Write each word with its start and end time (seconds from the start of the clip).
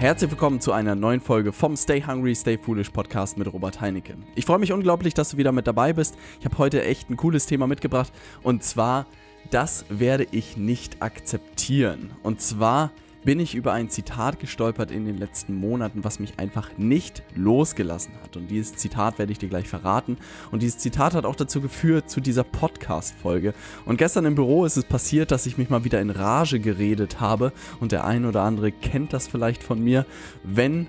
Herzlich 0.00 0.30
willkommen 0.30 0.62
zu 0.62 0.72
einer 0.72 0.94
neuen 0.94 1.20
Folge 1.20 1.52
vom 1.52 1.76
Stay 1.76 2.02
Hungry, 2.02 2.34
Stay 2.34 2.56
Foolish 2.56 2.88
Podcast 2.88 3.36
mit 3.36 3.52
Robert 3.52 3.82
Heinecke. 3.82 4.14
Ich 4.34 4.46
freue 4.46 4.58
mich 4.58 4.72
unglaublich, 4.72 5.12
dass 5.12 5.28
du 5.28 5.36
wieder 5.36 5.52
mit 5.52 5.66
dabei 5.66 5.92
bist. 5.92 6.16
Ich 6.38 6.46
habe 6.46 6.56
heute 6.56 6.82
echt 6.82 7.10
ein 7.10 7.18
cooles 7.18 7.44
Thema 7.44 7.66
mitgebracht 7.66 8.10
und 8.42 8.64
zwar, 8.64 9.04
das 9.50 9.84
werde 9.90 10.26
ich 10.30 10.56
nicht 10.56 11.02
akzeptieren. 11.02 12.12
Und 12.22 12.40
zwar 12.40 12.92
bin 13.24 13.38
ich 13.40 13.54
über 13.54 13.72
ein 13.72 13.90
Zitat 13.90 14.40
gestolpert 14.40 14.90
in 14.90 15.04
den 15.04 15.18
letzten 15.18 15.54
Monaten, 15.54 16.04
was 16.04 16.20
mich 16.20 16.38
einfach 16.38 16.70
nicht 16.78 17.22
losgelassen 17.34 18.14
hat. 18.22 18.36
Und 18.36 18.50
dieses 18.50 18.76
Zitat 18.76 19.18
werde 19.18 19.32
ich 19.32 19.38
dir 19.38 19.48
gleich 19.48 19.68
verraten. 19.68 20.16
Und 20.50 20.62
dieses 20.62 20.78
Zitat 20.78 21.14
hat 21.14 21.24
auch 21.26 21.36
dazu 21.36 21.60
geführt, 21.60 22.08
zu 22.08 22.20
dieser 22.20 22.44
Podcast-Folge. 22.44 23.54
Und 23.84 23.98
gestern 23.98 24.24
im 24.24 24.34
Büro 24.34 24.64
ist 24.64 24.76
es 24.76 24.84
passiert, 24.84 25.30
dass 25.30 25.46
ich 25.46 25.58
mich 25.58 25.70
mal 25.70 25.84
wieder 25.84 26.00
in 26.00 26.10
Rage 26.10 26.60
geredet 26.60 27.20
habe. 27.20 27.52
Und 27.80 27.92
der 27.92 28.04
ein 28.04 28.24
oder 28.24 28.42
andere 28.42 28.72
kennt 28.72 29.12
das 29.12 29.28
vielleicht 29.28 29.62
von 29.62 29.82
mir. 29.82 30.06
Wenn 30.42 30.86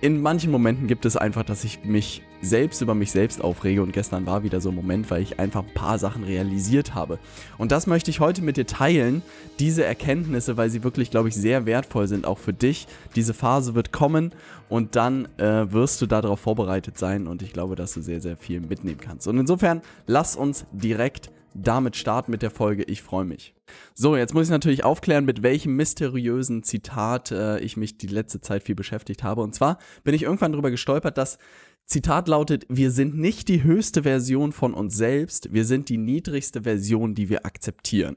in 0.00 0.20
manchen 0.20 0.50
Momenten 0.50 0.86
gibt 0.86 1.06
es 1.06 1.16
einfach, 1.16 1.42
dass 1.42 1.64
ich 1.64 1.84
mich 1.84 2.22
selbst 2.42 2.82
über 2.82 2.94
mich 2.94 3.10
selbst 3.10 3.42
aufrege 3.42 3.82
und 3.82 3.92
gestern 3.92 4.26
war 4.26 4.42
wieder 4.42 4.60
so 4.60 4.68
ein 4.68 4.74
Moment, 4.74 5.10
weil 5.10 5.22
ich 5.22 5.40
einfach 5.40 5.62
ein 5.62 5.74
paar 5.74 5.98
Sachen 5.98 6.22
realisiert 6.22 6.94
habe. 6.94 7.18
Und 7.56 7.72
das 7.72 7.86
möchte 7.86 8.10
ich 8.10 8.20
heute 8.20 8.42
mit 8.42 8.56
dir 8.58 8.66
teilen, 8.66 9.22
diese 9.58 9.84
Erkenntnisse, 9.84 10.56
weil 10.56 10.68
sie 10.68 10.84
wirklich, 10.84 11.10
glaube 11.10 11.28
ich, 11.28 11.34
sehr 11.34 11.64
wertvoll 11.64 12.08
sind, 12.08 12.26
auch 12.26 12.38
für 12.38 12.52
dich. 12.52 12.86
Diese 13.14 13.32
Phase 13.32 13.74
wird 13.74 13.90
kommen 13.90 14.32
und 14.68 14.96
dann 14.96 15.28
äh, 15.38 15.72
wirst 15.72 16.02
du 16.02 16.06
darauf 16.06 16.40
vorbereitet 16.40 16.98
sein 16.98 17.26
und 17.26 17.40
ich 17.40 17.52
glaube, 17.52 17.74
dass 17.74 17.94
du 17.94 18.02
sehr, 18.02 18.20
sehr 18.20 18.36
viel 18.36 18.60
mitnehmen 18.60 19.00
kannst. 19.00 19.26
Und 19.26 19.38
insofern, 19.38 19.80
lass 20.06 20.36
uns 20.36 20.66
direkt 20.72 21.30
damit 21.62 21.96
starten 21.96 22.30
mit 22.30 22.42
der 22.42 22.50
Folge. 22.50 22.82
Ich 22.84 23.02
freue 23.02 23.24
mich. 23.24 23.54
So, 23.94 24.16
jetzt 24.16 24.34
muss 24.34 24.46
ich 24.46 24.50
natürlich 24.50 24.84
aufklären, 24.84 25.24
mit 25.24 25.42
welchem 25.42 25.76
mysteriösen 25.76 26.62
Zitat 26.62 27.30
äh, 27.32 27.58
ich 27.60 27.76
mich 27.76 27.98
die 27.98 28.06
letzte 28.06 28.40
Zeit 28.40 28.62
viel 28.62 28.74
beschäftigt 28.74 29.22
habe. 29.22 29.42
Und 29.42 29.54
zwar 29.54 29.78
bin 30.04 30.14
ich 30.14 30.22
irgendwann 30.22 30.52
darüber 30.52 30.70
gestolpert, 30.70 31.18
dass 31.18 31.38
Zitat 31.86 32.28
lautet, 32.28 32.66
wir 32.68 32.90
sind 32.90 33.16
nicht 33.16 33.48
die 33.48 33.62
höchste 33.62 34.02
Version 34.02 34.52
von 34.52 34.74
uns 34.74 34.96
selbst, 34.96 35.52
wir 35.52 35.64
sind 35.64 35.88
die 35.88 35.98
niedrigste 35.98 36.62
Version, 36.62 37.14
die 37.14 37.28
wir 37.28 37.46
akzeptieren. 37.46 38.16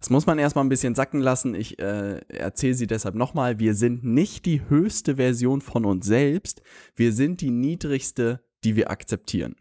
Das 0.00 0.10
muss 0.10 0.26
man 0.26 0.38
erstmal 0.38 0.64
ein 0.64 0.70
bisschen 0.70 0.94
sacken 0.94 1.20
lassen. 1.20 1.54
Ich 1.54 1.78
äh, 1.78 2.18
erzähle 2.28 2.74
sie 2.74 2.86
deshalb 2.86 3.14
nochmal. 3.14 3.58
Wir 3.58 3.74
sind 3.74 4.04
nicht 4.04 4.46
die 4.46 4.62
höchste 4.68 5.16
Version 5.16 5.60
von 5.60 5.84
uns 5.84 6.06
selbst, 6.06 6.62
wir 6.96 7.12
sind 7.12 7.40
die 7.40 7.50
niedrigste, 7.50 8.40
die 8.64 8.76
wir 8.76 8.90
akzeptieren. 8.90 9.56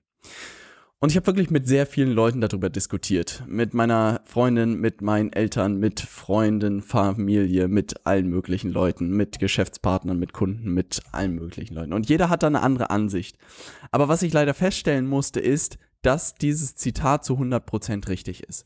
Und 0.99 1.11
ich 1.11 1.15
habe 1.15 1.27
wirklich 1.27 1.51
mit 1.51 1.67
sehr 1.67 1.85
vielen 1.85 2.11
Leuten 2.11 2.41
darüber 2.41 2.71
diskutiert. 2.71 3.43
Mit 3.45 3.75
meiner 3.75 4.21
Freundin, 4.25 4.79
mit 4.79 5.03
meinen 5.03 5.31
Eltern, 5.31 5.77
mit 5.77 5.99
Freunden, 5.99 6.81
Familie, 6.81 7.67
mit 7.67 8.07
allen 8.07 8.27
möglichen 8.27 8.71
Leuten, 8.71 9.11
mit 9.11 9.37
Geschäftspartnern, 9.37 10.17
mit 10.17 10.33
Kunden, 10.33 10.73
mit 10.73 11.03
allen 11.11 11.35
möglichen 11.35 11.75
Leuten. 11.75 11.93
Und 11.93 12.09
jeder 12.09 12.29
hat 12.29 12.41
da 12.41 12.47
eine 12.47 12.63
andere 12.63 12.89
Ansicht. 12.89 13.37
Aber 13.91 14.07
was 14.07 14.23
ich 14.23 14.33
leider 14.33 14.55
feststellen 14.55 15.05
musste, 15.05 15.39
ist, 15.39 15.77
dass 16.01 16.33
dieses 16.33 16.73
Zitat 16.73 17.23
zu 17.23 17.35
100% 17.35 18.07
richtig 18.07 18.41
ist. 18.41 18.63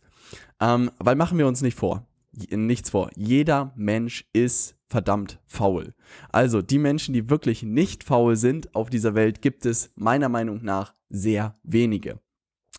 Ähm, 0.61 0.89
weil 0.99 1.17
machen 1.17 1.37
wir 1.37 1.47
uns 1.47 1.61
nicht 1.61 1.77
vor. 1.77 2.07
Nichts 2.49 2.91
vor. 2.91 3.09
Jeder 3.17 3.73
Mensch 3.75 4.25
ist 4.31 4.77
verdammt 4.91 5.39
faul. 5.47 5.93
Also 6.31 6.61
die 6.61 6.77
Menschen, 6.77 7.13
die 7.13 7.29
wirklich 7.29 7.63
nicht 7.63 8.03
faul 8.03 8.35
sind 8.35 8.75
auf 8.75 8.89
dieser 8.89 9.15
Welt, 9.15 9.41
gibt 9.41 9.65
es 9.65 9.91
meiner 9.95 10.29
Meinung 10.29 10.63
nach 10.63 10.93
sehr 11.09 11.55
wenige. 11.63 12.19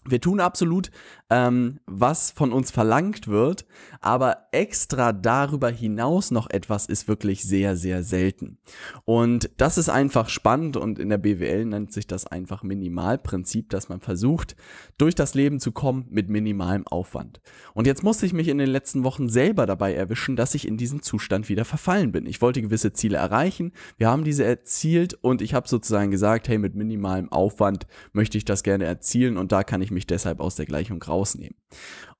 Wir 0.04 0.20
tun 0.20 0.40
absolut, 0.40 0.90
ähm, 1.30 1.78
was 1.86 2.32
von 2.32 2.52
uns 2.52 2.72
verlangt 2.72 3.28
wird, 3.28 3.64
aber 4.00 4.48
extra 4.50 5.12
darüber 5.12 5.70
hinaus 5.70 6.32
noch 6.32 6.50
etwas 6.50 6.86
ist 6.86 7.06
wirklich 7.06 7.44
sehr, 7.44 7.76
sehr 7.76 8.02
selten. 8.02 8.58
Und 9.04 9.50
das 9.58 9.78
ist 9.78 9.88
einfach 9.88 10.28
spannend 10.28 10.76
und 10.76 10.98
in 10.98 11.08
der 11.08 11.18
BWL 11.18 11.66
nennt 11.66 11.92
sich 11.92 12.08
das 12.08 12.26
einfach 12.26 12.64
Minimalprinzip, 12.64 13.70
dass 13.70 13.88
man 13.88 14.00
versucht, 14.00 14.56
durch 14.98 15.14
das 15.14 15.34
Leben 15.34 15.60
zu 15.60 15.70
kommen 15.70 16.06
mit 16.10 16.28
minimalem 16.28 16.86
Aufwand. 16.86 17.40
Und 17.72 17.86
jetzt 17.86 18.02
musste 18.02 18.26
ich 18.26 18.32
mich 18.32 18.48
in 18.48 18.58
den 18.58 18.68
letzten 18.68 19.04
Wochen 19.04 19.28
selber 19.28 19.66
dabei 19.66 19.94
erwischen, 19.94 20.34
dass 20.34 20.56
ich 20.56 20.66
in 20.66 20.76
diesen 20.76 21.00
Zustand 21.00 21.48
wieder 21.48 21.64
verfallen 21.64 22.10
bin. 22.10 22.26
Ich 22.26 22.42
wollte 22.42 22.60
gewisse 22.60 22.92
Ziele 22.92 23.18
erreichen, 23.18 23.72
wir 23.98 24.08
haben 24.08 24.24
diese 24.24 24.44
erzielt 24.44 25.14
und 25.14 25.42
ich 25.42 25.54
habe 25.54 25.68
sozusagen 25.68 26.10
gesagt, 26.10 26.48
hey, 26.48 26.58
mit 26.58 26.74
minimalem 26.74 27.30
Aufwand 27.30 27.86
möchte 28.12 28.36
ich 28.36 28.44
das 28.44 28.64
gerne 28.64 28.84
erzielen 28.84 29.36
und 29.36 29.52
da 29.52 29.62
kann 29.62 29.80
ich 29.80 29.91
mich 29.92 30.06
deshalb 30.06 30.40
aus 30.40 30.56
der 30.56 30.66
Gleichung 30.66 31.02
rausnehmen. 31.02 31.56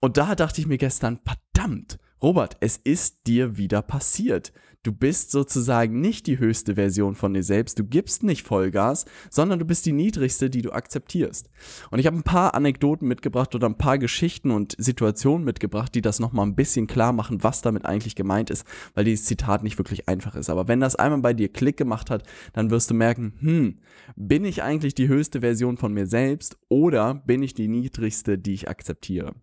Und 0.01 0.17
da 0.17 0.35
dachte 0.35 0.61
ich 0.61 0.67
mir 0.67 0.79
gestern, 0.79 1.19
verdammt, 1.25 1.99
Robert, 2.23 2.57
es 2.61 2.77
ist 2.77 3.27
dir 3.27 3.57
wieder 3.57 3.83
passiert. 3.83 4.53
Du 4.85 4.91
bist 4.91 5.31
sozusagen 5.31 6.01
nicht 6.01 6.27
die 6.27 6.41
höchste 6.41 6.75
Version 6.75 7.15
von 7.15 7.33
dir 7.33 7.45
selbst, 7.45 7.79
du 7.79 7.85
gibst 7.85 8.25
nicht 8.25 8.43
Vollgas, 8.43 9.05
sondern 9.31 9.61
du 9.61 9.65
bist 9.65 9.87
die 9.87 9.93
niedrigste, 9.93 10.51
die 10.51 10.61
du 10.61 10.73
akzeptierst. 10.73 11.49
Und 11.93 12.01
ich 12.01 12.07
habe 12.07 12.17
ein 12.17 12.25
paar 12.25 12.57
Anekdoten 12.57 13.07
mitgebracht 13.07 13.55
oder 13.55 13.69
ein 13.69 13.79
paar 13.79 13.99
Geschichten 13.99 14.51
und 14.51 14.75
Situationen 14.79 15.45
mitgebracht, 15.45 15.95
die 15.95 16.01
das 16.01 16.19
nochmal 16.19 16.47
ein 16.47 16.57
bisschen 16.57 16.89
klar 16.89 17.13
machen, 17.13 17.45
was 17.45 17.63
damit 17.63 17.87
eigentlich 17.87 18.17
gemeint 18.17 18.51
ist, 18.51 18.67
weil 18.95 19.05
dieses 19.05 19.27
Zitat 19.27 19.63
nicht 19.63 19.79
wirklich 19.79 20.09
einfach 20.09 20.35
ist. 20.35 20.51
Aber 20.51 20.67
wenn 20.67 20.81
das 20.81 20.97
einmal 20.97 21.21
bei 21.21 21.33
dir 21.33 21.49
Klick 21.49 21.77
gemacht 21.77 22.11
hat, 22.11 22.25
dann 22.53 22.73
wirst 22.73 22.91
du 22.91 22.95
merken, 22.95 23.35
hm, 23.39 23.79
bin 24.17 24.45
ich 24.45 24.65
eigentlich 24.65 24.97
die 24.97 25.07
höchste 25.07 25.43
Version 25.43 25.77
von 25.77 25.93
mir 25.95 26.09
selbst 26.09 26.59
oder 26.69 27.15
bin 27.15 27.45
ich 27.45 27.55
die 27.55 27.69
niedrigste, 27.69 28.37
die 28.37 28.55
ich 28.55 28.69
akzeptiere? 28.69 29.37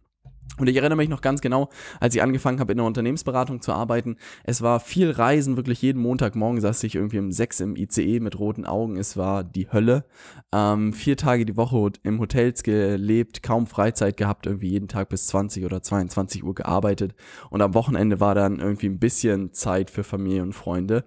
Und 0.57 0.67
ich 0.67 0.75
erinnere 0.75 0.97
mich 0.97 1.09
noch 1.09 1.21
ganz 1.21 1.41
genau, 1.41 1.69
als 1.99 2.15
ich 2.15 2.21
angefangen 2.21 2.59
habe, 2.59 2.73
in 2.73 2.77
der 2.77 2.85
Unternehmensberatung 2.85 3.61
zu 3.61 3.71
arbeiten. 3.71 4.17
Es 4.43 4.61
war 4.61 4.79
viel 4.79 5.11
Reisen, 5.11 5.55
wirklich 5.55 5.81
jeden 5.81 6.01
Montagmorgen 6.01 6.59
saß 6.59 6.83
ich 6.83 6.95
irgendwie 6.95 7.19
um 7.19 7.31
sechs 7.31 7.59
im 7.59 7.75
ICE 7.75 8.19
mit 8.19 8.37
roten 8.37 8.65
Augen. 8.65 8.97
Es 8.97 9.15
war 9.15 9.43
die 9.43 9.71
Hölle. 9.71 10.05
Ähm, 10.53 10.91
vier 10.91 11.15
Tage 11.15 11.45
die 11.45 11.55
Woche 11.55 11.91
im 12.03 12.19
Hotels 12.19 12.63
gelebt, 12.63 13.41
kaum 13.41 13.67
Freizeit 13.67 14.17
gehabt, 14.17 14.47
irgendwie 14.47 14.69
jeden 14.69 14.87
Tag 14.87 15.09
bis 15.09 15.27
20 15.27 15.63
oder 15.63 15.81
22 15.81 16.43
Uhr 16.43 16.55
gearbeitet. 16.55 17.15
Und 17.49 17.61
am 17.61 17.73
Wochenende 17.73 18.19
war 18.19 18.35
dann 18.35 18.59
irgendwie 18.59 18.87
ein 18.87 18.99
bisschen 18.99 19.53
Zeit 19.53 19.89
für 19.89 20.03
Familie 20.03 20.43
und 20.43 20.53
Freunde. 20.53 21.05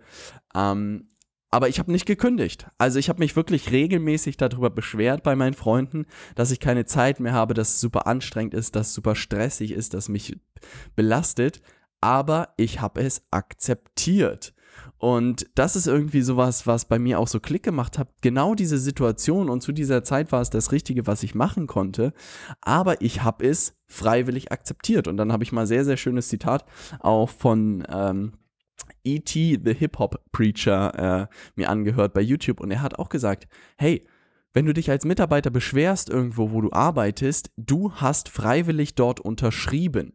Ähm, 0.55 1.09
aber 1.53 1.69
ich 1.69 1.79
habe 1.79 1.93
nicht 1.93 2.07
gekündigt. 2.07 2.67
Also 2.79 2.99
ich 2.99 3.11
habe 3.11 3.19
mich 3.19 3.37
wirklich 3.37 3.71
regelmäßig 3.71 4.39
darüber 4.39 4.71
beschwert 4.71 5.23
bei 5.23 5.37
meinen 5.37 5.53
Freunden, 5.53 6.07
dass 6.35 6.51
ich 6.51 6.61
keine 6.61 6.87
Zeit 6.87 7.21
mehr 7.21 7.35
habe, 7.35 7.53
dass 7.53 7.75
es 7.75 7.81
super 7.81 8.07
anstrengend 8.07 8.55
ist, 8.55 8.75
dass 8.75 8.89
es 8.89 8.95
super 8.95 9.15
stressig 9.15 9.71
ist, 9.73 9.93
dass 9.93 10.09
mich 10.09 10.41
belastet. 10.97 11.61
Aber 12.01 12.55
ich 12.57 12.81
habe 12.81 13.03
es 13.03 13.27
akzeptiert. 13.31 14.55
Und 14.97 15.47
das 15.55 15.77
ist 15.77 15.87
irgendwie 15.87 16.23
sowas, 16.23 16.67
was 16.67 16.87
bei 16.87 16.99
mir 16.99 17.19
auch 17.19 17.29
so 17.29 17.39
Klick 17.39 17.63
gemacht 17.63 17.99
hat. 17.99 18.09
Genau 18.23 18.55
diese 18.55 18.79
Situation 18.79 19.51
und 19.51 19.61
zu 19.61 19.73
dieser 19.73 20.03
Zeit 20.03 20.33
war 20.33 20.41
es 20.41 20.49
das 20.49 20.73
Richtige, 20.73 21.07
was 21.07 21.23
ich 21.23 21.35
machen 21.35 21.67
konnte. 21.67 22.15
Aber 22.63 23.03
ich 23.03 23.23
habe 23.23 23.47
es 23.47 23.77
freiwillig 23.87 24.53
akzeptiert. 24.53 25.07
Und 25.07 25.19
dann 25.19 25.33
habe 25.33 25.45
ich 25.45 25.53
mal 25.53 25.67
sehr, 25.67 25.85
sehr 25.85 25.99
schönes 25.99 26.29
Zitat 26.29 26.65
auch 27.01 27.29
von 27.29 27.85
ähm, 27.91 28.33
E.T. 29.05 29.61
the 29.65 29.75
Hip-Hop 29.75 30.23
Preacher 30.33 31.29
äh, 31.31 31.35
mir 31.57 31.71
angehört 31.71 32.15
bei 32.15 32.21
YouTube 32.21 32.61
und 32.61 32.71
er 32.71 32.83
hat 32.83 32.99
auch 32.99 33.09
gesagt, 33.09 33.49
hey, 33.77 34.07
wenn 34.55 34.67
du 34.67 34.75
dich 34.75 34.91
als 34.91 35.05
Mitarbeiter 35.05 35.51
beschwerst 35.51 36.11
irgendwo, 36.11 36.51
wo 36.51 36.61
du 36.61 36.73
arbeitest, 36.73 37.51
du 37.57 37.93
hast 37.93 38.29
freiwillig 38.29 38.95
dort 38.95 39.19
unterschrieben. 39.21 40.13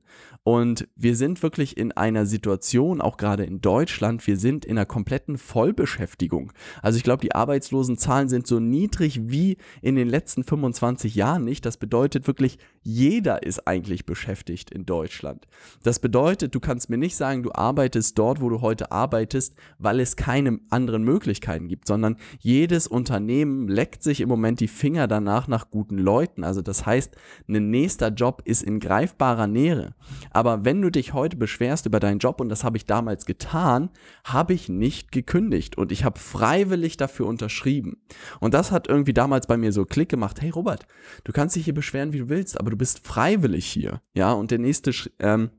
Und 0.47 0.87
wir 0.95 1.17
sind 1.17 1.43
wirklich 1.43 1.75
in 1.75 1.91
einer 1.91 2.25
Situation, 2.25 3.01
auch 3.01 3.17
gerade 3.17 3.43
in 3.43 3.59
Deutschland, 3.59 4.25
wir 4.27 4.37
sind 4.37 4.63
in 4.63 4.77
einer 4.77 4.85
kompletten 4.85 5.37
Vollbeschäftigung. 5.37 6.53
Also 6.81 6.95
ich 6.95 7.03
glaube, 7.03 7.19
die 7.19 7.35
Arbeitslosenzahlen 7.35 8.29
sind 8.29 8.47
so 8.47 8.61
niedrig 8.61 9.29
wie 9.29 9.57
in 9.81 9.97
den 9.97 10.07
letzten 10.07 10.45
25 10.45 11.15
Jahren 11.15 11.43
nicht. 11.43 11.65
Das 11.65 11.75
bedeutet 11.75 12.27
wirklich, 12.27 12.59
jeder 12.81 13.43
ist 13.43 13.67
eigentlich 13.67 14.05
beschäftigt 14.05 14.71
in 14.71 14.85
Deutschland. 14.85 15.49
Das 15.83 15.99
bedeutet, 15.99 16.55
du 16.55 16.61
kannst 16.61 16.89
mir 16.89 16.97
nicht 16.97 17.17
sagen, 17.17 17.43
du 17.43 17.51
arbeitest 17.51 18.17
dort, 18.17 18.39
wo 18.39 18.47
du 18.47 18.61
heute 18.61 18.93
arbeitest, 18.93 19.53
weil 19.79 19.99
es 19.99 20.15
keine 20.15 20.61
anderen 20.69 21.03
Möglichkeiten 21.03 21.67
gibt, 21.67 21.89
sondern 21.89 22.15
jedes 22.39 22.87
Unternehmen 22.87 23.67
leckt 23.67 24.01
sich 24.01 24.21
im 24.21 24.29
Moment 24.29 24.61
die 24.61 24.69
Finger 24.69 25.09
danach 25.09 25.49
nach 25.49 25.69
guten 25.71 25.97
Leuten. 25.97 26.45
Also 26.45 26.61
das 26.61 26.85
heißt, 26.85 27.17
ein 27.49 27.69
nächster 27.69 28.07
Job 28.07 28.43
ist 28.45 28.63
in 28.63 28.79
greifbarer 28.79 29.47
Nähe. 29.47 29.93
Aber 30.37 30.63
wenn 30.65 30.83
du 30.83 30.91
dich 30.91 31.13
heute 31.13 31.35
beschwerst 31.35 31.87
über 31.87 31.99
deinen 31.99 32.19
Job, 32.19 32.39
und 32.39 32.49
das 32.49 32.63
habe 32.63 32.77
ich 32.77 32.85
damals 32.85 33.25
getan, 33.25 33.89
habe 34.23 34.53
ich 34.53 34.69
nicht 34.69 35.11
gekündigt 35.11 35.79
und 35.79 35.91
ich 35.91 36.03
habe 36.03 36.19
freiwillig 36.19 36.95
dafür 36.95 37.25
unterschrieben. 37.25 38.03
Und 38.39 38.53
das 38.53 38.71
hat 38.71 38.87
irgendwie 38.87 39.15
damals 39.15 39.47
bei 39.47 39.57
mir 39.57 39.71
so 39.71 39.83
Klick 39.83 40.09
gemacht, 40.09 40.39
hey 40.39 40.51
Robert, 40.51 40.85
du 41.23 41.31
kannst 41.31 41.55
dich 41.55 41.65
hier 41.65 41.73
beschweren, 41.73 42.13
wie 42.13 42.19
du 42.19 42.29
willst, 42.29 42.59
aber 42.59 42.69
du 42.69 42.77
bist 42.77 43.03
freiwillig 43.03 43.65
hier. 43.65 44.03
Ja, 44.13 44.31
und 44.31 44.51
der 44.51 44.59
nächste 44.59 44.91
ähm, 45.17 45.49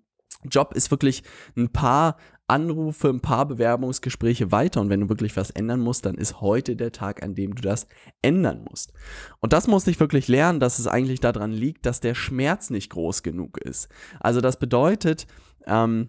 Job 0.49 0.73
ist 0.77 0.93
wirklich 0.93 1.25
ein 1.57 1.71
paar 1.73 2.17
Anrufe, 2.49 3.09
ein 3.09 3.21
paar 3.21 3.47
Bewerbungsgespräche 3.47 4.51
weiter 4.51 4.81
und 4.81 4.89
wenn 4.89 5.01
du 5.01 5.09
wirklich 5.09 5.37
was 5.37 5.51
ändern 5.51 5.81
musst, 5.81 6.07
dann 6.07 6.17
ist 6.17 6.41
heute 6.41 6.77
der 6.77 6.93
Tag, 6.93 7.23
an 7.23 7.35
dem 7.35 7.55
du 7.55 7.63
das 7.63 7.87
ändern 8.23 8.65
musst. 8.69 8.93
Und 9.41 9.53
das 9.53 9.67
musste 9.67 9.91
ich 9.91 10.01
wirklich 10.01 10.29
lernen, 10.29 10.59
dass 10.59 10.79
es 10.79 10.87
eigentlich 10.87 11.21
daran 11.21 11.53
liegt, 11.53 11.85
dass 11.85 12.01
der 12.01 12.15
Schmerz 12.15 12.71
nicht 12.71 12.91
groß 12.91 13.23
genug 13.23 13.59
ist. 13.59 13.89
Also 14.19 14.41
das 14.41 14.59
bedeutet, 14.59 15.27
ähm, 15.67 16.09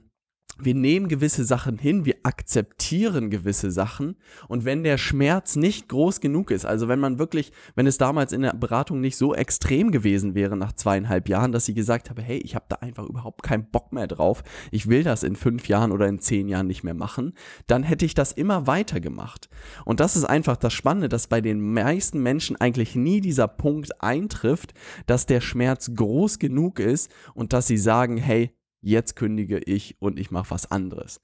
wir 0.62 0.76
nehmen 0.76 1.08
gewisse 1.08 1.46
Sachen 1.46 1.78
hin, 1.78 2.06
wir 2.06 2.16
akzeptieren 2.24 3.30
gewisse 3.30 3.72
Sachen 3.72 4.18
und 4.48 4.66
wenn 4.66 4.84
der 4.84 4.98
Schmerz 4.98 5.56
nicht 5.56 5.88
groß 5.88 6.20
genug 6.20 6.52
ist, 6.52 6.66
also 6.66 6.88
wenn 6.88 7.00
man 7.00 7.20
wirklich, 7.20 7.52
wenn 7.76 7.88
es 7.88 7.98
damals 7.98 8.34
in 8.34 8.42
der 8.42 8.54
Beratung 8.54 9.00
nicht 9.00 9.18
so 9.18 9.34
extrem 9.34 9.92
gewesen 9.92 10.36
wäre 10.36 10.58
nach 10.58 10.74
zweieinhalb 10.74 11.30
Jahren, 11.30 11.52
dass 11.52 11.68
ich 11.70 11.76
gesagt 11.76 12.10
habe, 12.10 12.22
hey, 12.22 12.38
ich 12.40 12.56
habe 12.56 12.66
da 12.68 12.78
einfach 12.78 13.08
überhaupt 13.08 13.44
keinen 13.44 13.70
Bock 13.70 13.94
mehr 13.94 14.08
drauf, 14.08 14.44
ich 14.72 14.88
will 14.88 15.04
das 15.04 15.24
in 15.24 15.36
fünf 15.36 15.68
Jahren 15.68 15.92
oder 15.92 16.08
in 16.08 16.20
zehn 16.20 16.48
Jahren 16.48 16.68
nicht 16.68 16.84
mehr 16.84 16.94
machen, 16.94 17.34
dann 17.68 17.84
hätte 17.84 18.06
ich 18.06 18.14
das 18.14 18.32
immer 18.32 18.68
weiter 18.68 19.00
gemacht. 19.00 19.50
Und 19.86 20.00
das 20.00 20.16
ist 20.16 20.26
einfach 20.26 20.58
das 20.58 20.74
Spannende, 20.74 21.10
dass 21.10 21.28
bei 21.28 21.42
den 21.42 21.74
meisten 21.74 22.22
Menschen 22.22 22.58
eigentlich 22.58 22.96
nie 22.96 23.22
dieser 23.22 23.48
Punkt 23.48 24.02
eintrifft, 24.02 24.74
dass 25.06 25.26
der 25.26 25.42
Schmerz 25.42 25.92
groß 25.96 26.40
genug 26.40 26.80
ist 26.80 27.12
und 27.34 27.54
dass 27.54 27.68
sie 27.68 27.78
sagen, 27.78 28.18
hey, 28.18 28.52
jetzt 28.82 29.16
kündige 29.16 29.60
ich 29.60 29.96
und 30.00 30.20
ich 30.20 30.32
mache 30.32 30.52
was 30.52 30.72
anderes. 30.72 31.22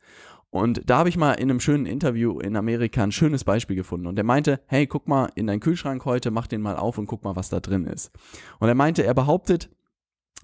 Und 0.50 0.90
da 0.90 1.00
habe 1.00 1.10
ich 1.10 1.18
mal 1.18 1.34
in 1.34 1.50
einem 1.50 1.60
schönen 1.60 1.86
Interview 1.86 2.40
in 2.40 2.56
Amerika 2.56 3.04
ein 3.04 3.12
schönes 3.12 3.44
Beispiel 3.44 3.76
gefunden. 3.76 4.08
Und 4.08 4.18
er 4.18 4.24
meinte, 4.24 4.62
hey, 4.68 4.88
guck 4.88 5.08
mal 5.08 5.30
in 5.36 5.48
deinen 5.48 5.60
Kühlschrank 5.60 6.06
heute, 6.06 6.32
mach 6.32 6.48
den 6.48 6.62
mal 6.62 6.78
auf 6.78 6.98
und 6.98 7.08
guck 7.08 7.26
mal, 7.26 7.36
was 7.36 7.50
da 7.50 7.60
drin 7.60 7.86
ist. 7.86 8.12
Und 8.60 8.70
er 8.70 8.76
meinte, 8.76 9.04
er 9.04 9.14
behauptet, 9.14 9.70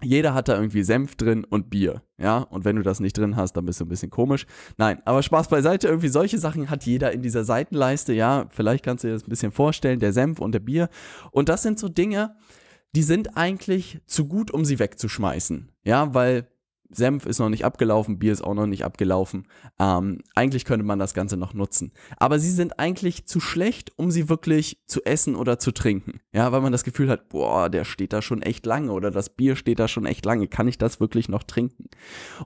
jeder 0.03 0.33
hat 0.33 0.47
da 0.47 0.55
irgendwie 0.55 0.83
Senf 0.83 1.15
drin 1.15 1.45
und 1.45 1.69
Bier, 1.69 2.01
ja. 2.17 2.39
Und 2.39 2.65
wenn 2.65 2.75
du 2.75 2.81
das 2.81 2.99
nicht 2.99 3.17
drin 3.17 3.35
hast, 3.35 3.53
dann 3.53 3.65
bist 3.65 3.79
du 3.79 3.85
ein 3.85 3.89
bisschen 3.89 4.09
komisch. 4.09 4.47
Nein, 4.77 5.01
aber 5.05 5.21
Spaß 5.21 5.47
beiseite, 5.47 5.87
irgendwie 5.87 6.07
solche 6.07 6.39
Sachen 6.39 6.69
hat 6.69 6.85
jeder 6.85 7.11
in 7.11 7.21
dieser 7.21 7.43
Seitenleiste, 7.43 8.11
ja. 8.13 8.47
Vielleicht 8.49 8.83
kannst 8.83 9.03
du 9.03 9.09
dir 9.09 9.13
das 9.13 9.25
ein 9.25 9.29
bisschen 9.29 9.51
vorstellen, 9.51 9.99
der 9.99 10.11
Senf 10.11 10.39
und 10.39 10.53
der 10.53 10.59
Bier. 10.59 10.89
Und 11.31 11.49
das 11.49 11.61
sind 11.61 11.79
so 11.79 11.87
Dinge, 11.87 12.35
die 12.95 13.03
sind 13.03 13.37
eigentlich 13.37 14.01
zu 14.05 14.27
gut, 14.27 14.51
um 14.51 14.65
sie 14.65 14.79
wegzuschmeißen, 14.79 15.71
ja, 15.83 16.13
weil 16.13 16.47
Senf 16.93 17.25
ist 17.25 17.39
noch 17.39 17.49
nicht 17.49 17.65
abgelaufen, 17.65 18.19
Bier 18.19 18.33
ist 18.33 18.43
auch 18.43 18.53
noch 18.53 18.67
nicht 18.67 18.83
abgelaufen. 18.83 19.47
Ähm, 19.79 20.19
eigentlich 20.35 20.65
könnte 20.65 20.85
man 20.85 20.99
das 20.99 21.13
Ganze 21.13 21.37
noch 21.37 21.53
nutzen. 21.53 21.91
Aber 22.17 22.39
sie 22.39 22.51
sind 22.51 22.79
eigentlich 22.79 23.25
zu 23.25 23.39
schlecht, 23.39 23.91
um 23.97 24.11
sie 24.11 24.29
wirklich 24.29 24.81
zu 24.85 25.03
essen 25.03 25.35
oder 25.35 25.57
zu 25.57 25.71
trinken. 25.71 26.19
Ja, 26.33 26.51
weil 26.51 26.61
man 26.61 26.71
das 26.71 26.83
Gefühl 26.83 27.09
hat, 27.09 27.29
boah, 27.29 27.69
der 27.69 27.85
steht 27.85 28.13
da 28.13 28.21
schon 28.21 28.41
echt 28.41 28.65
lange 28.65 28.91
oder 28.91 29.11
das 29.11 29.29
Bier 29.29 29.55
steht 29.55 29.79
da 29.79 29.87
schon 29.87 30.05
echt 30.05 30.25
lange. 30.25 30.47
Kann 30.47 30.67
ich 30.67 30.77
das 30.77 30.99
wirklich 30.99 31.29
noch 31.29 31.43
trinken? 31.43 31.85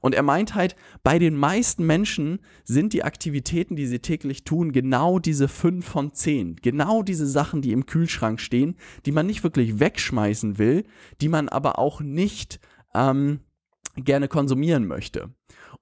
Und 0.02 0.16
er 0.16 0.24
meint 0.24 0.56
halt, 0.56 0.76
bei 1.04 1.20
den 1.20 1.36
meisten 1.36 1.86
Menschen 1.86 2.40
sind 2.64 2.94
die 2.94 3.04
Aktivitäten, 3.04 3.76
die 3.76 3.88
sie 3.88 4.00
täglich 4.00 4.44
tun, 4.44 4.72
genau 4.72 5.20
diese 5.20 5.48
fünf 5.48 5.86
von 5.86 6.14
zehn. 6.14 6.56
Genau 6.58 7.04
diese 7.04 7.28
Sachen, 7.28 7.62
die 7.62 7.72
im 7.72 7.86
Kühlschrank 7.86 8.40
stehen, 8.40 8.76
die 9.06 9.12
man 9.12 9.26
nicht 9.26 9.44
wirklich 9.44 9.80
wegschmeißen 9.80 10.58
will, 10.58 10.84
die 11.22 11.30
man 11.30 11.50
aber 11.50 11.80
auch 11.80 12.02
nicht, 12.02 12.60
ähm, 12.94 13.40
gerne 13.96 14.28
konsumieren 14.28 14.88
möchte. 14.88 15.30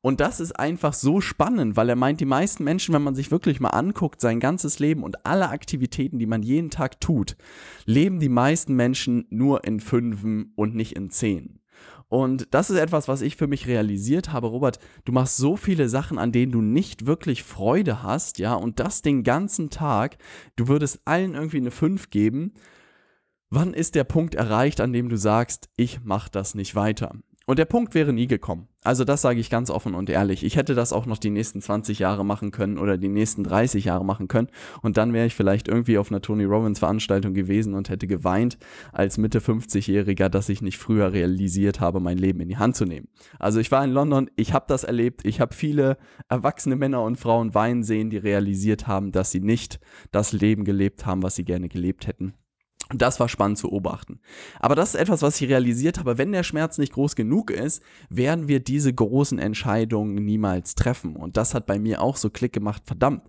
Und 0.01 0.19
das 0.19 0.39
ist 0.41 0.59
einfach 0.59 0.93
so 0.93 1.21
spannend, 1.21 1.77
weil 1.77 1.87
er 1.87 1.95
meint, 1.95 2.19
die 2.19 2.25
meisten 2.25 2.65
Menschen, 2.65 2.93
wenn 2.93 3.03
man 3.03 3.15
sich 3.15 3.31
wirklich 3.31 3.61
mal 3.61 3.69
anguckt, 3.69 4.19
sein 4.19 4.41
ganzes 4.41 4.79
Leben 4.79 5.01
und 5.01 5.25
alle 5.25 5.49
Aktivitäten, 5.49 6.19
die 6.19 6.25
man 6.25 6.43
jeden 6.43 6.69
Tag 6.69 6.99
tut, 6.99 7.37
leben 7.85 8.19
die 8.19 8.29
meisten 8.29 8.75
Menschen 8.75 9.25
nur 9.29 9.63
in 9.63 9.79
Fünfen 9.79 10.51
und 10.55 10.75
nicht 10.75 10.97
in 10.97 11.09
Zehn. 11.09 11.59
Und 12.09 12.53
das 12.53 12.69
ist 12.69 12.77
etwas, 12.77 13.07
was 13.07 13.21
ich 13.21 13.37
für 13.37 13.47
mich 13.47 13.65
realisiert 13.65 14.31
habe, 14.31 14.47
Robert. 14.47 14.77
Du 15.05 15.11
machst 15.11 15.37
so 15.37 15.55
viele 15.55 15.89
Sachen, 15.89 16.19
an 16.19 16.31
denen 16.31 16.51
du 16.51 16.61
nicht 16.61 17.05
wirklich 17.05 17.43
Freude 17.43 18.03
hast, 18.03 18.39
ja, 18.39 18.53
und 18.53 18.79
das 18.79 19.01
den 19.01 19.23
ganzen 19.23 19.69
Tag. 19.69 20.17
Du 20.55 20.67
würdest 20.67 21.01
allen 21.05 21.33
irgendwie 21.33 21.57
eine 21.57 21.71
5 21.71 22.09
geben. 22.09 22.53
Wann 23.49 23.73
ist 23.73 23.95
der 23.95 24.03
Punkt 24.03 24.35
erreicht, 24.35 24.81
an 24.81 24.93
dem 24.93 25.09
du 25.09 25.17
sagst, 25.17 25.69
ich 25.75 26.03
mache 26.03 26.29
das 26.29 26.55
nicht 26.55 26.75
weiter? 26.75 27.15
Und 27.45 27.59
der 27.59 27.65
Punkt 27.65 27.93
wäre 27.93 28.13
nie 28.13 28.27
gekommen. 28.27 28.69
Also 28.83 29.03
das 29.03 29.21
sage 29.21 29.39
ich 29.39 29.49
ganz 29.49 29.69
offen 29.69 29.95
und 29.95 30.09
ehrlich. 30.09 30.45
Ich 30.45 30.55
hätte 30.55 30.75
das 30.75 30.93
auch 30.93 31.05
noch 31.05 31.17
die 31.17 31.29
nächsten 31.29 31.61
20 31.61 31.99
Jahre 31.99 32.23
machen 32.23 32.51
können 32.51 32.77
oder 32.77 32.97
die 32.97 33.09
nächsten 33.09 33.43
30 33.43 33.85
Jahre 33.85 34.05
machen 34.05 34.29
können. 34.29 34.47
Und 34.81 34.95
dann 34.95 35.11
wäre 35.11 35.25
ich 35.25 35.35
vielleicht 35.35 35.67
irgendwie 35.67 35.97
auf 35.97 36.09
einer 36.09 36.21
Tony 36.21 36.45
Robbins 36.45 36.79
Veranstaltung 36.79 37.33
gewesen 37.33 37.73
und 37.73 37.89
hätte 37.89 38.07
geweint 38.07 38.57
als 38.93 39.17
Mitte 39.17 39.39
50-Jähriger, 39.39 40.29
dass 40.29 40.47
ich 40.47 40.61
nicht 40.61 40.77
früher 40.77 41.11
realisiert 41.11 41.81
habe, 41.81 41.99
mein 41.99 42.17
Leben 42.17 42.39
in 42.39 42.47
die 42.47 42.57
Hand 42.57 42.77
zu 42.77 42.85
nehmen. 42.85 43.09
Also 43.39 43.59
ich 43.59 43.71
war 43.71 43.83
in 43.83 43.91
London, 43.91 44.29
ich 44.37 44.53
habe 44.53 44.65
das 44.69 44.85
erlebt. 44.85 45.25
Ich 45.25 45.41
habe 45.41 45.53
viele 45.53 45.97
erwachsene 46.29 46.77
Männer 46.77 47.03
und 47.03 47.17
Frauen 47.17 47.53
weinen 47.53 47.83
sehen, 47.83 48.09
die 48.09 48.17
realisiert 48.17 48.87
haben, 48.87 49.11
dass 49.11 49.31
sie 49.31 49.41
nicht 49.41 49.81
das 50.11 50.31
Leben 50.31 50.63
gelebt 50.63 51.05
haben, 51.05 51.23
was 51.23 51.35
sie 51.35 51.43
gerne 51.43 51.67
gelebt 51.67 52.07
hätten. 52.07 52.35
Das 52.89 53.19
war 53.19 53.29
spannend 53.29 53.57
zu 53.57 53.69
beobachten. 53.69 54.19
Aber 54.59 54.75
das 54.75 54.93
ist 54.93 54.99
etwas, 54.99 55.21
was 55.21 55.39
ich 55.39 55.49
realisiert 55.49 55.99
habe. 55.99 56.17
Wenn 56.17 56.31
der 56.31 56.43
Schmerz 56.43 56.77
nicht 56.77 56.93
groß 56.93 57.15
genug 57.15 57.49
ist, 57.49 57.81
werden 58.09 58.47
wir 58.47 58.59
diese 58.59 58.93
großen 58.93 59.39
Entscheidungen 59.39 60.15
niemals 60.15 60.75
treffen. 60.75 61.15
Und 61.15 61.37
das 61.37 61.53
hat 61.53 61.65
bei 61.65 61.79
mir 61.79 62.01
auch 62.01 62.17
so 62.17 62.29
Klick 62.29 62.53
gemacht. 62.53 62.83
Verdammt. 62.85 63.23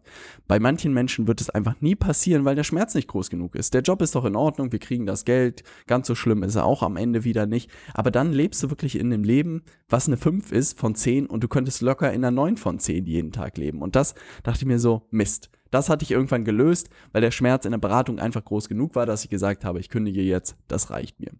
Bei 0.49 0.59
manchen 0.59 0.93
Menschen 0.93 1.29
wird 1.29 1.41
es 1.41 1.51
einfach 1.51 1.81
nie 1.81 1.95
passieren, 1.95 2.45
weil 2.45 2.56
der 2.56 2.65
Schmerz 2.65 2.95
nicht 2.95 3.09
groß 3.09 3.31
genug 3.31 3.55
ist. 3.55 3.75
Der 3.75 3.83
Job 3.83 4.03
ist 4.03 4.15
doch 4.15 4.25
in 4.25 4.37
Ordnung, 4.37 4.73
wir 4.73 4.81
kriegen 4.81 5.06
das 5.06 5.25
Geld. 5.25 5.62
Ganz 5.87 6.09
so 6.09 6.15
schlimm 6.15 6.43
ist 6.43 6.57
er 6.57 6.65
auch 6.65 6.83
am 6.83 6.97
Ende 6.97 7.25
wieder 7.25 7.47
nicht. 7.47 7.71
Aber 7.95 8.11
dann 8.11 8.33
lebst 8.33 8.62
du 8.62 8.71
wirklich 8.71 8.99
in 8.99 9.12
einem 9.12 9.25
Leben, 9.25 9.62
was 9.89 10.09
eine 10.09 10.17
5 10.17 10.53
ist 10.53 10.79
von 10.79 10.95
10 10.95 11.27
und 11.27 11.45
du 11.45 11.49
könntest 11.49 11.81
locker 11.81 12.12
in 12.12 12.25
einer 12.25 12.33
9 12.33 12.57
von 12.57 12.79
10 12.79 13.07
jeden 13.07 13.33
Tag 13.33 13.57
leben. 13.57 13.83
Und 13.83 13.97
das 13.97 14.15
dachte 14.43 14.61
ich 14.62 14.67
mir 14.67 14.79
so, 14.79 15.07
Mist. 15.11 15.50
Das 15.70 15.88
hatte 15.88 16.05
ich 16.05 16.11
irgendwann 16.11 16.44
gelöst, 16.44 16.88
weil 17.12 17.20
der 17.22 17.31
Schmerz 17.31 17.64
in 17.64 17.72
der 17.72 17.78
Beratung 17.78 18.19
einfach 18.19 18.44
groß 18.44 18.69
genug 18.69 18.94
war, 18.94 19.06
dass 19.06 19.25
ich 19.25 19.31
gesagt 19.31 19.64
habe, 19.64 19.81
ich 19.81 19.88
kündige 19.88 20.22
jetzt, 20.22 20.56
das 20.69 20.90
reicht 20.90 21.20
mir. 21.20 21.32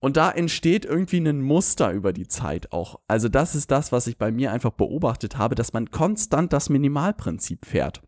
Und 0.00 0.18
da 0.18 0.30
entsteht 0.30 0.84
irgendwie 0.84 1.16
ein 1.16 1.40
Muster 1.40 1.90
über 1.92 2.12
die 2.12 2.28
Zeit 2.28 2.72
auch. 2.72 3.00
Also 3.08 3.30
das 3.30 3.54
ist 3.54 3.70
das, 3.70 3.90
was 3.90 4.06
ich 4.06 4.18
bei 4.18 4.30
mir 4.30 4.52
einfach 4.52 4.72
beobachtet 4.72 5.38
habe, 5.38 5.54
dass 5.54 5.72
man 5.72 5.90
konstant 5.90 6.52
das 6.52 6.68
Minimalprinzip 6.68 7.64
fährt. 7.64 8.02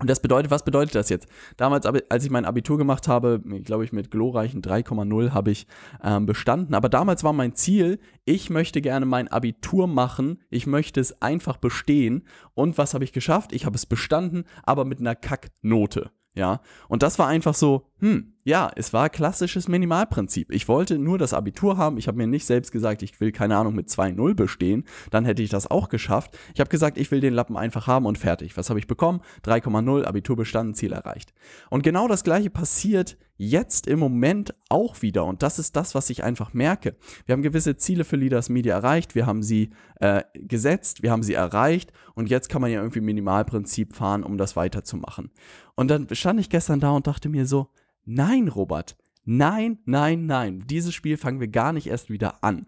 Und 0.00 0.10
das 0.10 0.20
bedeutet, 0.20 0.50
was 0.50 0.64
bedeutet 0.64 0.96
das 0.96 1.08
jetzt? 1.08 1.28
Damals, 1.56 1.86
als 1.86 2.24
ich 2.24 2.30
mein 2.30 2.44
Abitur 2.44 2.78
gemacht 2.78 3.06
habe, 3.06 3.40
glaube 3.64 3.84
ich, 3.84 3.92
mit 3.92 4.10
glorreichen 4.10 4.60
3,0 4.60 5.30
habe 5.30 5.52
ich 5.52 5.68
ähm, 6.02 6.26
bestanden. 6.26 6.74
Aber 6.74 6.88
damals 6.88 7.22
war 7.22 7.32
mein 7.32 7.54
Ziel, 7.54 8.00
ich 8.24 8.50
möchte 8.50 8.80
gerne 8.80 9.06
mein 9.06 9.28
Abitur 9.28 9.86
machen. 9.86 10.42
Ich 10.50 10.66
möchte 10.66 11.00
es 11.00 11.22
einfach 11.22 11.58
bestehen. 11.58 12.26
Und 12.54 12.76
was 12.76 12.94
habe 12.94 13.04
ich 13.04 13.12
geschafft? 13.12 13.52
Ich 13.52 13.66
habe 13.66 13.76
es 13.76 13.86
bestanden, 13.86 14.44
aber 14.64 14.84
mit 14.84 14.98
einer 14.98 15.14
Kacknote. 15.14 16.10
Ja, 16.36 16.60
und 16.88 17.04
das 17.04 17.20
war 17.20 17.28
einfach 17.28 17.54
so, 17.54 17.86
hm, 18.04 18.34
ja, 18.42 18.70
es 18.76 18.92
war 18.92 19.08
klassisches 19.08 19.66
Minimalprinzip. 19.66 20.52
Ich 20.52 20.68
wollte 20.68 20.98
nur 20.98 21.16
das 21.16 21.32
Abitur 21.32 21.78
haben. 21.78 21.96
Ich 21.96 22.06
habe 22.06 22.18
mir 22.18 22.26
nicht 22.26 22.44
selbst 22.44 22.70
gesagt, 22.70 23.02
ich 23.02 23.18
will 23.18 23.32
keine 23.32 23.56
Ahnung 23.56 23.74
mit 23.74 23.88
2-0 23.88 24.34
bestehen. 24.34 24.84
Dann 25.10 25.24
hätte 25.24 25.42
ich 25.42 25.48
das 25.48 25.70
auch 25.70 25.88
geschafft. 25.88 26.38
Ich 26.52 26.60
habe 26.60 26.68
gesagt, 26.68 26.98
ich 26.98 27.10
will 27.10 27.20
den 27.20 27.32
Lappen 27.32 27.56
einfach 27.56 27.86
haben 27.86 28.04
und 28.04 28.18
fertig. 28.18 28.58
Was 28.58 28.68
habe 28.68 28.78
ich 28.78 28.86
bekommen? 28.86 29.22
3,0, 29.46 30.04
Abitur 30.04 30.36
bestanden, 30.36 30.74
Ziel 30.74 30.92
erreicht. 30.92 31.32
Und 31.70 31.82
genau 31.82 32.06
das 32.06 32.24
gleiche 32.24 32.50
passiert 32.50 33.16
jetzt 33.38 33.86
im 33.86 34.00
Moment 34.00 34.54
auch 34.68 35.00
wieder. 35.00 35.24
Und 35.24 35.42
das 35.42 35.58
ist 35.58 35.74
das, 35.74 35.94
was 35.94 36.10
ich 36.10 36.22
einfach 36.22 36.52
merke. 36.52 36.96
Wir 37.24 37.32
haben 37.32 37.42
gewisse 37.42 37.78
Ziele 37.78 38.04
für 38.04 38.16
Leaders 38.16 38.50
Media 38.50 38.74
erreicht. 38.74 39.14
Wir 39.14 39.24
haben 39.24 39.42
sie 39.42 39.70
äh, 40.00 40.24
gesetzt, 40.34 41.02
wir 41.02 41.10
haben 41.10 41.22
sie 41.22 41.32
erreicht. 41.32 41.90
Und 42.14 42.28
jetzt 42.28 42.50
kann 42.50 42.60
man 42.60 42.70
ja 42.70 42.80
irgendwie 42.80 43.00
Minimalprinzip 43.00 43.94
fahren, 43.94 44.24
um 44.24 44.36
das 44.36 44.56
weiterzumachen. 44.56 45.30
Und 45.74 45.88
dann 45.88 46.06
stand 46.12 46.38
ich 46.38 46.50
gestern 46.50 46.80
da 46.80 46.90
und 46.90 47.06
dachte 47.06 47.30
mir 47.30 47.46
so, 47.46 47.70
Nein, 48.04 48.48
Robert. 48.48 48.96
Nein, 49.26 49.78
nein, 49.86 50.26
nein. 50.26 50.64
Dieses 50.68 50.92
Spiel 50.92 51.16
fangen 51.16 51.40
wir 51.40 51.48
gar 51.48 51.72
nicht 51.72 51.86
erst 51.86 52.10
wieder 52.10 52.44
an. 52.44 52.66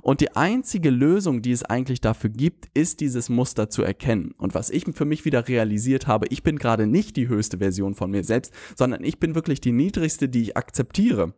Und 0.00 0.22
die 0.22 0.34
einzige 0.34 0.88
Lösung, 0.88 1.42
die 1.42 1.52
es 1.52 1.62
eigentlich 1.62 2.00
dafür 2.00 2.30
gibt, 2.30 2.68
ist 2.72 3.00
dieses 3.00 3.28
Muster 3.28 3.68
zu 3.68 3.82
erkennen. 3.82 4.32
Und 4.38 4.54
was 4.54 4.70
ich 4.70 4.86
für 4.94 5.04
mich 5.04 5.26
wieder 5.26 5.46
realisiert 5.46 6.06
habe, 6.06 6.26
ich 6.30 6.42
bin 6.42 6.58
gerade 6.58 6.86
nicht 6.86 7.16
die 7.16 7.28
höchste 7.28 7.58
Version 7.58 7.94
von 7.94 8.10
mir 8.10 8.24
selbst, 8.24 8.54
sondern 8.76 9.04
ich 9.04 9.20
bin 9.20 9.34
wirklich 9.34 9.60
die 9.60 9.72
niedrigste, 9.72 10.30
die 10.30 10.42
ich 10.42 10.56
akzeptiere. 10.56 11.34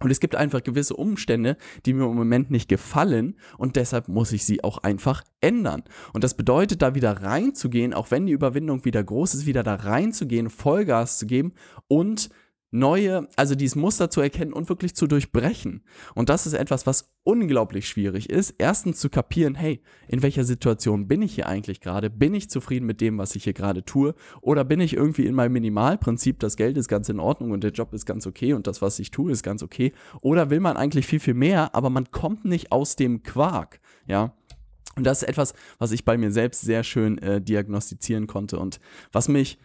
Und 0.00 0.10
es 0.10 0.20
gibt 0.20 0.36
einfach 0.36 0.62
gewisse 0.62 0.94
Umstände, 0.94 1.56
die 1.86 1.94
mir 1.94 2.04
im 2.04 2.14
Moment 2.14 2.50
nicht 2.50 2.68
gefallen 2.68 3.36
und 3.58 3.76
deshalb 3.76 4.08
muss 4.08 4.32
ich 4.32 4.44
sie 4.44 4.62
auch 4.62 4.78
einfach 4.78 5.22
ändern. 5.40 5.82
Und 6.12 6.24
das 6.24 6.36
bedeutet, 6.36 6.82
da 6.82 6.94
wieder 6.94 7.22
reinzugehen, 7.22 7.94
auch 7.94 8.10
wenn 8.10 8.26
die 8.26 8.32
Überwindung 8.32 8.84
wieder 8.84 9.02
groß 9.02 9.34
ist, 9.34 9.46
wieder 9.46 9.62
da 9.62 9.76
reinzugehen, 9.76 10.50
Vollgas 10.50 11.18
zu 11.18 11.26
geben 11.26 11.52
und 11.88 12.28
neue, 12.74 13.28
also 13.36 13.54
dieses 13.54 13.76
Muster 13.76 14.10
zu 14.10 14.20
erkennen 14.20 14.52
und 14.52 14.68
wirklich 14.68 14.94
zu 14.96 15.06
durchbrechen. 15.06 15.84
Und 16.14 16.28
das 16.28 16.46
ist 16.46 16.54
etwas, 16.54 16.86
was 16.86 17.14
unglaublich 17.22 17.88
schwierig 17.88 18.28
ist. 18.28 18.56
Erstens 18.58 18.98
zu 18.98 19.08
kapieren, 19.08 19.54
hey, 19.54 19.80
in 20.08 20.22
welcher 20.22 20.44
Situation 20.44 21.06
bin 21.06 21.22
ich 21.22 21.36
hier 21.36 21.46
eigentlich 21.46 21.80
gerade? 21.80 22.10
Bin 22.10 22.34
ich 22.34 22.50
zufrieden 22.50 22.84
mit 22.86 23.00
dem, 23.00 23.16
was 23.16 23.36
ich 23.36 23.44
hier 23.44 23.52
gerade 23.52 23.84
tue? 23.84 24.14
Oder 24.40 24.64
bin 24.64 24.80
ich 24.80 24.94
irgendwie 24.94 25.24
in 25.24 25.34
meinem 25.34 25.52
Minimalprinzip, 25.52 26.40
das 26.40 26.56
Geld 26.56 26.76
ist 26.76 26.88
ganz 26.88 27.08
in 27.08 27.20
Ordnung 27.20 27.52
und 27.52 27.62
der 27.62 27.70
Job 27.70 27.94
ist 27.94 28.06
ganz 28.06 28.26
okay 28.26 28.52
und 28.52 28.66
das, 28.66 28.82
was 28.82 28.98
ich 28.98 29.12
tue, 29.12 29.30
ist 29.30 29.44
ganz 29.44 29.62
okay? 29.62 29.92
Oder 30.20 30.50
will 30.50 30.60
man 30.60 30.76
eigentlich 30.76 31.06
viel, 31.06 31.20
viel 31.20 31.34
mehr, 31.34 31.74
aber 31.76 31.90
man 31.90 32.10
kommt 32.10 32.44
nicht 32.44 32.72
aus 32.72 32.96
dem 32.96 33.22
Quark, 33.22 33.80
ja? 34.06 34.34
Und 34.96 35.04
das 35.04 35.22
ist 35.22 35.28
etwas, 35.28 35.54
was 35.78 35.90
ich 35.90 36.04
bei 36.04 36.16
mir 36.16 36.30
selbst 36.30 36.60
sehr 36.60 36.84
schön 36.84 37.18
äh, 37.18 37.40
diagnostizieren 37.40 38.26
konnte 38.28 38.58
und 38.58 38.78
was 39.12 39.28
mich 39.28 39.58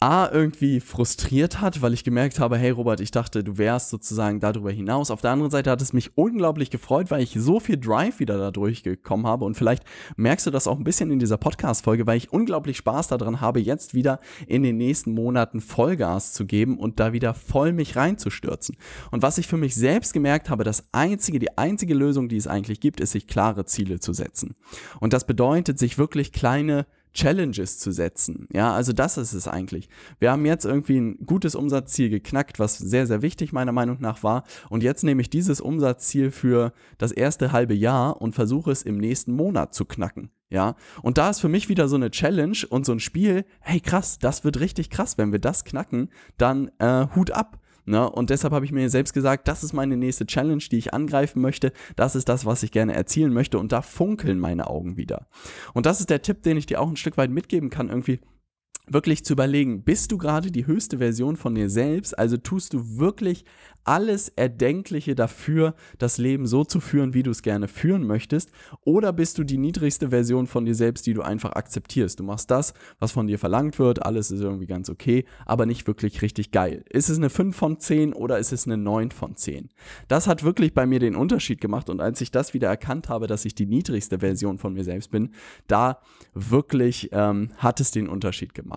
A, 0.00 0.28
irgendwie 0.30 0.80
frustriert 0.80 1.62
hat, 1.62 1.80
weil 1.80 1.94
ich 1.94 2.04
gemerkt 2.04 2.38
habe, 2.38 2.58
hey 2.58 2.70
Robert, 2.70 3.00
ich 3.00 3.10
dachte, 3.10 3.42
du 3.42 3.56
wärst 3.56 3.88
sozusagen 3.88 4.38
darüber 4.38 4.70
hinaus. 4.70 5.10
Auf 5.10 5.22
der 5.22 5.30
anderen 5.30 5.50
Seite 5.50 5.70
hat 5.70 5.80
es 5.80 5.94
mich 5.94 6.18
unglaublich 6.18 6.68
gefreut, 6.68 7.10
weil 7.10 7.22
ich 7.22 7.32
so 7.38 7.58
viel 7.58 7.78
Drive 7.78 8.18
wieder 8.18 8.36
da 8.36 8.50
durchgekommen 8.50 9.26
habe. 9.26 9.46
Und 9.46 9.56
vielleicht 9.56 9.82
merkst 10.16 10.46
du 10.46 10.50
das 10.50 10.66
auch 10.66 10.76
ein 10.76 10.84
bisschen 10.84 11.10
in 11.10 11.20
dieser 11.20 11.38
Podcast-Folge, 11.38 12.06
weil 12.06 12.18
ich 12.18 12.32
unglaublich 12.32 12.76
Spaß 12.76 13.08
daran 13.08 13.40
habe, 13.40 13.60
jetzt 13.60 13.94
wieder 13.94 14.20
in 14.46 14.62
den 14.62 14.76
nächsten 14.76 15.14
Monaten 15.14 15.62
Vollgas 15.62 16.34
zu 16.34 16.44
geben 16.44 16.78
und 16.78 17.00
da 17.00 17.14
wieder 17.14 17.32
voll 17.32 17.72
mich 17.72 17.96
reinzustürzen. 17.96 18.76
Und 19.10 19.22
was 19.22 19.38
ich 19.38 19.46
für 19.46 19.56
mich 19.56 19.74
selbst 19.74 20.12
gemerkt 20.12 20.50
habe, 20.50 20.64
das 20.64 20.84
einzige, 20.92 21.38
die 21.38 21.56
einzige 21.56 21.94
Lösung, 21.94 22.28
die 22.28 22.36
es 22.36 22.46
eigentlich 22.46 22.80
gibt, 22.80 23.00
ist, 23.00 23.12
sich 23.12 23.26
klare 23.26 23.64
Ziele 23.64 24.00
zu 24.00 24.12
setzen. 24.12 24.54
Und 25.00 25.14
das 25.14 25.26
bedeutet, 25.26 25.78
sich 25.78 25.96
wirklich 25.96 26.32
kleine 26.32 26.84
Challenges 27.14 27.78
zu 27.78 27.92
setzen. 27.92 28.48
Ja, 28.52 28.74
also 28.74 28.92
das 28.92 29.16
ist 29.16 29.32
es 29.32 29.48
eigentlich. 29.48 29.88
Wir 30.18 30.30
haben 30.30 30.44
jetzt 30.44 30.64
irgendwie 30.64 30.98
ein 30.98 31.18
gutes 31.24 31.54
Umsatzziel 31.54 32.10
geknackt, 32.10 32.58
was 32.58 32.76
sehr, 32.76 33.06
sehr 33.06 33.22
wichtig 33.22 33.52
meiner 33.52 33.72
Meinung 33.72 33.98
nach 34.00 34.22
war. 34.22 34.44
Und 34.68 34.82
jetzt 34.82 35.04
nehme 35.04 35.22
ich 35.22 35.30
dieses 35.30 35.60
Umsatzziel 35.60 36.30
für 36.30 36.72
das 36.98 37.12
erste 37.12 37.52
halbe 37.52 37.74
Jahr 37.74 38.20
und 38.20 38.34
versuche 38.34 38.70
es 38.70 38.82
im 38.82 38.98
nächsten 38.98 39.32
Monat 39.32 39.74
zu 39.74 39.84
knacken. 39.84 40.30
Ja, 40.50 40.76
und 41.02 41.18
da 41.18 41.30
ist 41.30 41.40
für 41.40 41.48
mich 41.48 41.68
wieder 41.68 41.88
so 41.88 41.96
eine 41.96 42.10
Challenge 42.10 42.58
und 42.68 42.86
so 42.86 42.92
ein 42.92 43.00
Spiel, 43.00 43.44
hey 43.60 43.80
krass, 43.80 44.18
das 44.18 44.44
wird 44.44 44.60
richtig 44.60 44.90
krass, 44.90 45.18
wenn 45.18 45.32
wir 45.32 45.40
das 45.40 45.64
knacken, 45.64 46.10
dann 46.36 46.70
äh, 46.78 47.06
Hut 47.14 47.30
ab. 47.30 47.58
Ne? 47.86 48.08
Und 48.08 48.30
deshalb 48.30 48.52
habe 48.52 48.64
ich 48.64 48.72
mir 48.72 48.88
selbst 48.88 49.12
gesagt, 49.12 49.48
das 49.48 49.62
ist 49.62 49.72
meine 49.72 49.96
nächste 49.96 50.26
Challenge, 50.26 50.62
die 50.70 50.78
ich 50.78 50.94
angreifen 50.94 51.40
möchte. 51.40 51.72
Das 51.96 52.16
ist 52.16 52.28
das, 52.28 52.46
was 52.46 52.62
ich 52.62 52.72
gerne 52.72 52.94
erzielen 52.94 53.32
möchte. 53.32 53.58
Und 53.58 53.72
da 53.72 53.82
funkeln 53.82 54.38
meine 54.38 54.68
Augen 54.68 54.96
wieder. 54.96 55.26
Und 55.72 55.86
das 55.86 56.00
ist 56.00 56.10
der 56.10 56.22
Tipp, 56.22 56.42
den 56.42 56.56
ich 56.56 56.66
dir 56.66 56.80
auch 56.80 56.88
ein 56.88 56.96
Stück 56.96 57.16
weit 57.16 57.30
mitgeben 57.30 57.70
kann, 57.70 57.88
irgendwie 57.88 58.20
wirklich 58.86 59.24
zu 59.24 59.32
überlegen, 59.32 59.82
bist 59.82 60.12
du 60.12 60.18
gerade 60.18 60.50
die 60.50 60.66
höchste 60.66 60.98
Version 60.98 61.36
von 61.36 61.54
dir 61.54 61.70
selbst? 61.70 62.18
Also 62.18 62.36
tust 62.36 62.74
du 62.74 62.98
wirklich 62.98 63.44
alles 63.84 64.28
Erdenkliche 64.30 65.14
dafür, 65.14 65.74
das 65.98 66.18
Leben 66.18 66.46
so 66.46 66.64
zu 66.64 66.80
führen, 66.80 67.14
wie 67.14 67.22
du 67.22 67.30
es 67.30 67.42
gerne 67.42 67.68
führen 67.68 68.06
möchtest? 68.06 68.50
Oder 68.84 69.12
bist 69.12 69.38
du 69.38 69.44
die 69.44 69.58
niedrigste 69.58 70.08
Version 70.10 70.46
von 70.46 70.64
dir 70.64 70.74
selbst, 70.74 71.06
die 71.06 71.14
du 71.14 71.22
einfach 71.22 71.52
akzeptierst? 71.52 72.18
Du 72.18 72.24
machst 72.24 72.50
das, 72.50 72.74
was 72.98 73.12
von 73.12 73.26
dir 73.26 73.38
verlangt 73.38 73.78
wird, 73.78 74.04
alles 74.04 74.30
ist 74.30 74.40
irgendwie 74.40 74.66
ganz 74.66 74.88
okay, 74.88 75.24
aber 75.46 75.66
nicht 75.66 75.86
wirklich 75.86 76.22
richtig 76.22 76.50
geil. 76.50 76.84
Ist 76.88 77.10
es 77.10 77.18
eine 77.18 77.30
5 77.30 77.54
von 77.54 77.78
10 77.78 78.14
oder 78.14 78.38
ist 78.38 78.52
es 78.52 78.66
eine 78.66 78.76
9 78.76 79.10
von 79.10 79.36
10? 79.36 79.68
Das 80.08 80.26
hat 80.26 80.42
wirklich 80.42 80.74
bei 80.74 80.86
mir 80.86 80.98
den 80.98 81.16
Unterschied 81.16 81.60
gemacht 81.60 81.90
und 81.90 82.00
als 82.00 82.20
ich 82.20 82.30
das 82.30 82.54
wieder 82.54 82.68
erkannt 82.68 83.08
habe, 83.08 83.26
dass 83.26 83.44
ich 83.44 83.54
die 83.54 83.66
niedrigste 83.66 84.20
Version 84.20 84.58
von 84.58 84.72
mir 84.72 84.84
selbst 84.84 85.10
bin, 85.10 85.30
da 85.66 85.98
wirklich 86.32 87.10
ähm, 87.12 87.50
hat 87.58 87.80
es 87.80 87.90
den 87.90 88.08
Unterschied 88.08 88.54
gemacht. 88.54 88.73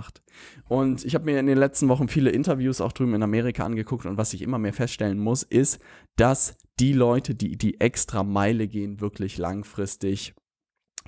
Und 0.68 1.06
ich 1.06 1.16
habe 1.16 1.26
mir 1.26 1.40
in 1.40 1.48
den 1.48 1.58
letzten 1.58 1.88
Wochen 1.88 2.08
viele 2.08 2.30
Interviews 2.30 2.82
auch 2.82 2.92
drüben 2.92 3.14
in 3.14 3.24
Amerika 3.24 3.66
angeguckt 3.66 4.06
und 4.06 4.18
was 4.18 4.34
ich 4.34 4.42
immer 4.42 4.58
mehr 4.58 4.74
feststelle, 4.74 4.88
feststellen 4.88 5.20
muss, 5.20 5.44
ist, 5.44 5.80
dass 6.16 6.58
die 6.80 6.94
Leute, 6.94 7.36
die 7.36 7.58
die 7.58 7.80
extra 7.80 8.24
Meile 8.24 8.68
gehen, 8.68 9.02
wirklich 9.02 9.38
langfristig 9.38 10.34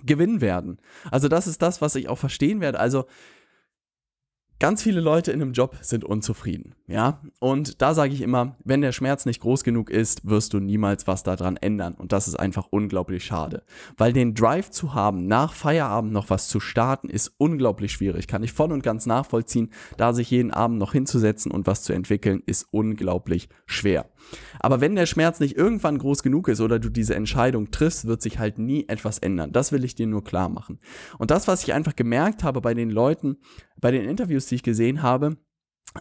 gewinnen 0.03 0.41
werden. 0.41 0.79
Also 1.11 1.27
das 1.27 1.47
ist 1.47 1.61
das, 1.61 1.81
was 1.81 1.95
ich 1.95 2.07
auch 2.07 2.17
verstehen 2.17 2.61
werde. 2.61 2.79
Also 2.79 3.05
Ganz 4.59 4.83
viele 4.83 4.99
Leute 4.99 5.31
in 5.31 5.41
einem 5.41 5.53
Job 5.53 5.77
sind 5.81 6.03
unzufrieden, 6.03 6.75
ja? 6.85 7.21
Und 7.39 7.81
da 7.81 7.93
sage 7.93 8.13
ich 8.13 8.19
immer, 8.19 8.57
wenn 8.65 8.81
der 8.81 8.91
Schmerz 8.91 9.25
nicht 9.25 9.39
groß 9.39 9.63
genug 9.63 9.89
ist, 9.89 10.27
wirst 10.27 10.51
du 10.51 10.59
niemals 10.59 11.07
was 11.07 11.23
daran 11.23 11.55
ändern. 11.55 11.93
Und 11.93 12.11
das 12.11 12.27
ist 12.27 12.35
einfach 12.35 12.67
unglaublich 12.69 13.23
schade. 13.23 13.63
Weil 13.95 14.11
den 14.11 14.33
Drive 14.33 14.69
zu 14.69 14.93
haben, 14.93 15.27
nach 15.27 15.53
Feierabend 15.53 16.11
noch 16.11 16.29
was 16.29 16.49
zu 16.49 16.59
starten, 16.59 17.07
ist 17.07 17.31
unglaublich 17.37 17.93
schwierig. 17.93 18.27
Kann 18.27 18.43
ich 18.43 18.51
voll 18.51 18.73
und 18.73 18.83
ganz 18.83 19.05
nachvollziehen. 19.05 19.69
Da 19.95 20.11
sich 20.11 20.29
jeden 20.29 20.51
Abend 20.51 20.77
noch 20.77 20.91
hinzusetzen 20.91 21.53
und 21.53 21.65
was 21.65 21.83
zu 21.83 21.93
entwickeln, 21.93 22.43
ist 22.45 22.67
unglaublich 22.71 23.47
schwer. 23.65 24.09
Aber 24.59 24.81
wenn 24.81 24.95
der 24.95 25.05
Schmerz 25.05 25.39
nicht 25.39 25.55
irgendwann 25.55 25.97
groß 25.97 26.21
genug 26.21 26.49
ist 26.49 26.59
oder 26.59 26.79
du 26.79 26.89
diese 26.89 27.15
Entscheidung 27.15 27.71
triffst, 27.71 28.05
wird 28.05 28.21
sich 28.21 28.39
halt 28.39 28.59
nie 28.59 28.85
etwas 28.89 29.19
ändern. 29.19 29.53
Das 29.53 29.71
will 29.71 29.85
ich 29.85 29.95
dir 29.95 30.07
nur 30.07 30.23
klar 30.23 30.49
machen. 30.49 30.79
Und 31.17 31.31
das, 31.31 31.47
was 31.47 31.63
ich 31.63 31.73
einfach 31.73 31.95
gemerkt 31.95 32.43
habe 32.43 32.59
bei 32.61 32.73
den 32.73 32.89
Leuten, 32.89 33.37
bei 33.79 33.91
den 33.91 34.05
Interviews, 34.05 34.47
die 34.47 34.55
ich 34.55 34.63
gesehen 34.63 35.01
habe, 35.01 35.37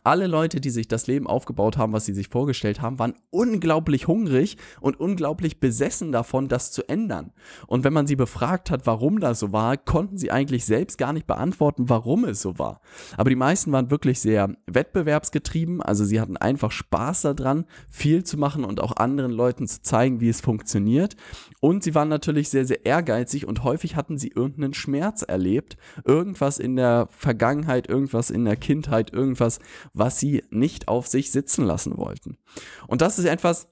alle 0.04 0.26
Leute, 0.26 0.61
die 0.61 0.71
sich 0.71 0.87
das 0.87 1.07
Leben 1.07 1.26
aufgebaut 1.26 1.78
haben, 1.78 1.92
was 1.92 2.04
sie 2.04 2.12
sich 2.12 2.28
vorgestellt 2.28 2.83
haben, 2.83 2.99
waren 2.99 3.14
unglaublich 3.30 4.07
hungrig 4.07 4.59
und 4.80 5.00
unglaublich 5.00 5.61
besessen 5.61 6.12
davon, 6.12 6.49
das 6.49 6.73
zu 6.73 6.88
ändern. 6.88 7.33
Und 7.66 7.85
wenn 7.85 7.92
man 7.92 8.07
sie 8.07 8.16
befragt 8.16 8.71
hat, 8.71 8.87
warum 8.87 9.21
das 9.21 9.38
so 9.38 9.52
war, 9.52 9.76
konnten 9.76 10.18
sie 10.18 10.30
eigentlich 10.30 10.66
selbst 10.66 10.99
gar 10.99 11.12
nicht 11.12 11.26
beantworten, 11.26 11.88
warum 11.88 12.25
es 12.25 12.42
so 12.42 12.59
war. 12.59 12.80
Aber 13.16 13.30
die 13.30 13.37
meisten 13.37 13.73
waren 13.73 13.90
wirklich 13.90 14.21
sehr 14.21 14.54
wettbewerbsgetrieben, 14.66 15.80
also 15.83 16.04
sie 16.04 16.21
hatten 16.21 16.37
einfach 16.37 16.71
Spaß 16.71 17.23
daran, 17.23 17.64
viel 17.88 18.25
zu 18.25 18.37
machen 18.37 18.64
und 18.64 18.80
auch 18.80 18.97
anderen 18.97 19.33
Leuten 19.33 19.66
zu 19.66 19.83
zeigen, 19.83 20.21
wie 20.21 20.28
es 20.28 20.40
funktioniert. 20.40 21.16
Und 21.61 21.83
sie 21.83 21.95
waren 21.95 22.09
natürlich 22.09 22.50
sehr, 22.50 22.66
sehr 22.66 22.85
ehrgeizig 22.85 23.47
und 23.47 23.64
häufig 23.64 23.97
hatten 23.97 24.18
sie 24.18 24.28
irgendeinen 24.28 24.75
Schmerz 24.75 25.23
erlebt, 25.23 25.76
irgendwas 26.04 26.59
in 26.59 26.76
der 26.76 27.09
Vergangenheit, 27.11 27.88
irgendwas 27.88 28.30
in 28.30 28.45
der 28.45 28.57
Kindheit, 28.57 29.12
irgendwas, 29.12 29.59
was 29.92 30.18
sie 30.18 30.44
nicht 30.50 30.88
auf 30.88 31.06
sich 31.06 31.30
sitzen 31.30 31.64
lassen 31.64 31.97
wollten. 31.97 32.38
Und 32.87 33.02
das 33.02 33.18
ist 33.18 33.26
etwas, 33.26 33.68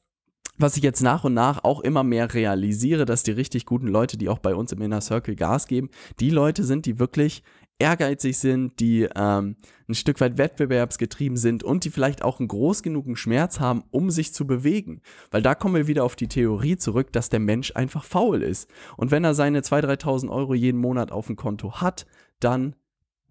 was 0.59 0.77
ich 0.77 0.83
jetzt 0.83 1.03
nach 1.03 1.25
und 1.25 1.35
nach 1.35 1.65
auch 1.65 1.81
immer 1.81 2.03
mehr 2.03 2.33
realisiere, 2.33 3.05
dass 3.05 3.23
die 3.23 3.33
richtig 3.33 3.67
guten 3.67 3.89
Leute, 3.89 4.17
die 4.17 4.29
auch 4.29 4.39
bei 4.39 4.55
uns 4.55 4.73
im 4.73 4.81
Inner 4.81 5.01
Circle 5.01 5.37
Gas 5.37 5.67
geben, 5.67 5.91
die 6.19 6.31
Leute 6.31 6.65
sind, 6.65 6.87
die 6.87 6.99
wirklich 6.99 7.43
ehrgeizig 7.79 8.39
sind, 8.39 8.81
die 8.81 9.09
ähm, 9.15 9.57
ein 9.89 9.95
Stück 9.95 10.21
weit 10.21 10.39
wettbewerbsgetrieben 10.39 11.37
sind 11.37 11.63
und 11.63 11.85
die 11.85 11.91
vielleicht 11.91 12.23
auch 12.23 12.39
einen 12.39 12.49
groß 12.49 12.83
genugen 12.83 13.17
Schmerz 13.17 13.61
haben, 13.61 13.85
um 13.91 14.11
sich 14.11 14.33
zu 14.33 14.47
bewegen. 14.47 15.03
Weil 15.31 15.43
da 15.43 15.55
kommen 15.55 15.75
wir 15.75 15.87
wieder 15.87 16.05
auf 16.05 16.17
die 16.17 16.29
Theorie 16.29 16.79
zurück, 16.79 17.13
dass 17.13 17.29
der 17.29 17.41
Mensch 17.41 17.73
einfach 17.75 18.05
faul 18.05 18.43
ist. 18.43 18.71
Und 18.97 19.11
wenn 19.11 19.25
er 19.25 19.35
seine 19.35 19.61
2.000, 19.61 20.03
3.000 20.03 20.31
Euro 20.31 20.55
jeden 20.55 20.81
Monat 20.81 21.13
auf 21.13 21.27
dem 21.27 21.37
Konto 21.37 21.81
hat, 21.81 22.07
dann 22.41 22.77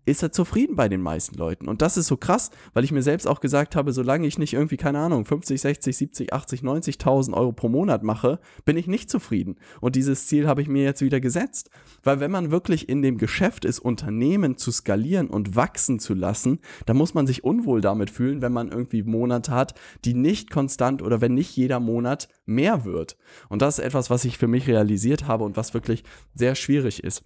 ist 0.06 0.24
er 0.24 0.32
zufrieden 0.32 0.76
bei 0.76 0.88
den 0.88 1.02
meisten 1.02 1.38
Leuten. 1.38 1.68
Und 1.68 1.82
das 1.82 1.98
ist 1.98 2.08
so 2.08 2.18
krass, 2.18 2.52
weil 2.74 2.84
ich 2.84 2.92
mir 2.92 3.02
selbst 3.02 3.28
auch 3.28 3.40
gesagt 3.40 3.76
habe, 3.76 3.92
solange 3.92 4.28
ich 4.28 4.38
nicht 4.38 4.54
irgendwie, 4.54 4.78
keine 4.78 5.00
Ahnung, 5.00 5.26
50, 5.26 5.60
60, 5.60 5.98
70, 5.98 6.34
80, 6.34 6.62
90.000 6.62 7.34
Euro 7.34 7.52
pro 7.52 7.70
Monat 7.70 8.04
mache, 8.04 8.40
bin 8.66 8.78
ich 8.78 8.88
nicht 8.88 9.10
zufrieden. 9.10 9.56
Und 9.82 9.96
dieses 9.96 10.28
Ziel 10.28 10.48
habe 10.48 10.62
ich 10.62 10.68
mir 10.68 10.84
jetzt 10.84 11.02
wieder 11.02 11.20
gesetzt. 11.20 11.70
Weil 12.04 12.20
wenn 12.20 12.32
man 12.32 12.52
wirklich 12.52 12.88
in 12.88 13.02
dem 13.02 13.18
Geschäft 13.18 13.66
ist, 13.66 13.80
Unternehmen 13.80 14.58
zu 14.58 14.72
skalieren 14.72 15.28
und 15.28 15.56
wachsen 15.56 16.00
zu 16.00 16.14
lassen, 16.14 16.60
dann 16.86 16.98
muss 16.98 17.14
man 17.14 17.28
sich 17.28 17.44
unwohl 17.44 17.82
damit 17.82 18.10
fühlen, 18.10 18.42
wenn 18.42 18.54
man 18.54 18.70
irgendwie 18.70 19.04
Monate 19.04 19.52
hat, 19.52 19.74
die 20.06 20.14
nicht 20.14 20.52
konstant 20.52 21.02
oder 21.02 21.22
wenn 21.22 21.34
nicht 21.34 21.56
jeder 21.56 21.80
Monat 21.80 22.30
mehr 22.46 22.86
wird. 22.86 23.18
Und 23.50 23.62
das 23.62 23.80
ist 23.80 23.86
etwas, 23.86 24.10
was 24.10 24.26
ich 24.26 24.38
für 24.38 24.48
mich 24.48 24.68
realisiert 24.68 25.28
habe 25.28 25.44
und 25.44 25.58
was 25.58 25.74
wirklich 25.74 26.04
sehr 26.34 26.56
schwierig 26.56 27.04
ist. 27.04 27.24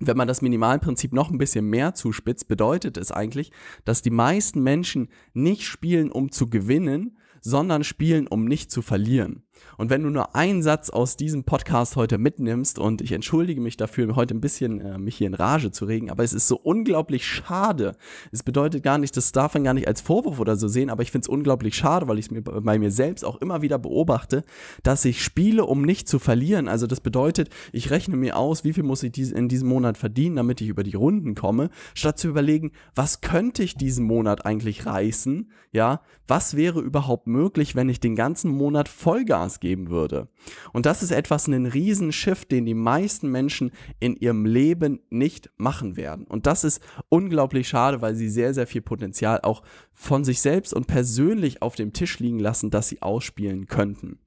Wenn 0.00 0.16
man 0.16 0.26
das 0.26 0.40
Minimalprinzip 0.40 1.12
noch 1.12 1.30
ein 1.30 1.38
bisschen 1.38 1.66
mehr 1.66 1.94
zuspitzt, 1.94 2.48
bedeutet 2.48 2.96
es 2.96 3.12
eigentlich, 3.12 3.52
dass 3.84 4.00
die 4.00 4.10
meisten 4.10 4.62
Menschen 4.62 5.08
nicht 5.34 5.64
spielen, 5.64 6.10
um 6.10 6.32
zu 6.32 6.48
gewinnen, 6.48 7.18
sondern 7.42 7.84
spielen, 7.84 8.26
um 8.26 8.46
nicht 8.46 8.70
zu 8.70 8.80
verlieren. 8.80 9.42
Und 9.76 9.90
wenn 9.90 10.02
du 10.02 10.10
nur 10.10 10.34
einen 10.34 10.62
Satz 10.62 10.90
aus 10.90 11.16
diesem 11.16 11.44
Podcast 11.44 11.96
heute 11.96 12.18
mitnimmst, 12.18 12.78
und 12.78 13.00
ich 13.02 13.12
entschuldige 13.12 13.60
mich 13.60 13.76
dafür, 13.76 14.16
heute 14.16 14.34
ein 14.34 14.40
bisschen 14.40 14.80
äh, 14.80 14.98
mich 14.98 15.16
hier 15.16 15.26
in 15.26 15.34
Rage 15.34 15.70
zu 15.70 15.84
regen, 15.84 16.10
aber 16.10 16.24
es 16.24 16.32
ist 16.32 16.48
so 16.48 16.56
unglaublich 16.56 17.26
schade. 17.26 17.96
Es 18.32 18.42
bedeutet 18.42 18.82
gar 18.82 18.98
nicht, 18.98 19.16
das 19.16 19.32
darf 19.32 19.54
man 19.54 19.64
gar 19.64 19.74
nicht 19.74 19.88
als 19.88 20.00
Vorwurf 20.00 20.40
oder 20.40 20.56
so 20.56 20.68
sehen, 20.68 20.90
aber 20.90 21.02
ich 21.02 21.10
finde 21.10 21.24
es 21.24 21.28
unglaublich 21.28 21.74
schade, 21.74 22.08
weil 22.08 22.18
ich 22.18 22.26
es 22.26 22.30
mir 22.30 22.42
bei 22.42 22.78
mir 22.78 22.90
selbst 22.90 23.24
auch 23.24 23.40
immer 23.40 23.62
wieder 23.62 23.78
beobachte, 23.78 24.44
dass 24.82 25.04
ich 25.04 25.22
spiele, 25.22 25.64
um 25.64 25.82
nicht 25.82 26.08
zu 26.08 26.18
verlieren. 26.18 26.68
Also 26.68 26.86
das 26.86 27.00
bedeutet, 27.00 27.48
ich 27.72 27.90
rechne 27.90 28.16
mir 28.16 28.36
aus, 28.36 28.64
wie 28.64 28.72
viel 28.72 28.84
muss 28.84 29.02
ich 29.02 29.16
in 29.32 29.48
diesem 29.48 29.68
Monat 29.68 29.98
verdienen, 29.98 30.36
damit 30.36 30.60
ich 30.60 30.68
über 30.68 30.82
die 30.82 30.94
Runden 30.94 31.34
komme, 31.34 31.70
statt 31.94 32.18
zu 32.18 32.28
überlegen, 32.28 32.72
was 32.94 33.20
könnte 33.20 33.62
ich 33.62 33.74
diesen 33.74 34.04
Monat 34.04 34.46
eigentlich 34.46 34.86
reißen? 34.86 35.50
Ja, 35.72 36.02
was 36.26 36.56
wäre 36.56 36.80
überhaupt 36.80 37.26
möglich, 37.26 37.74
wenn 37.74 37.88
ich 37.88 38.00
den 38.00 38.14
ganzen 38.14 38.50
Monat 38.50 38.88
Vollgas 38.88 39.49
geben 39.58 39.90
würde? 39.90 40.28
Und 40.72 40.86
das 40.86 41.02
ist 41.02 41.10
etwas, 41.10 41.46
einen 41.46 41.66
riesen 41.66 42.12
Shift, 42.12 42.52
den 42.52 42.66
die 42.66 42.74
meisten 42.74 43.28
Menschen 43.28 43.72
in 43.98 44.14
ihrem 44.14 44.46
Leben 44.46 45.00
nicht 45.10 45.50
machen 45.56 45.96
werden. 45.96 46.26
Und 46.26 46.46
das 46.46 46.62
ist 46.62 46.80
unglaublich 47.08 47.68
schade, 47.68 48.00
weil 48.00 48.14
sie 48.14 48.28
sehr, 48.28 48.54
sehr 48.54 48.68
viel 48.68 48.82
Potenzial 48.82 49.40
auch 49.42 49.62
von 49.92 50.22
sich 50.22 50.40
selbst 50.40 50.72
und 50.72 50.86
persönlich 50.86 51.62
auf 51.62 51.74
dem 51.74 51.92
Tisch 51.92 52.20
liegen 52.20 52.38
lassen, 52.38 52.70
dass 52.70 52.88
sie 52.88 53.02
ausspielen 53.02 53.66
könnten. 53.66 54.20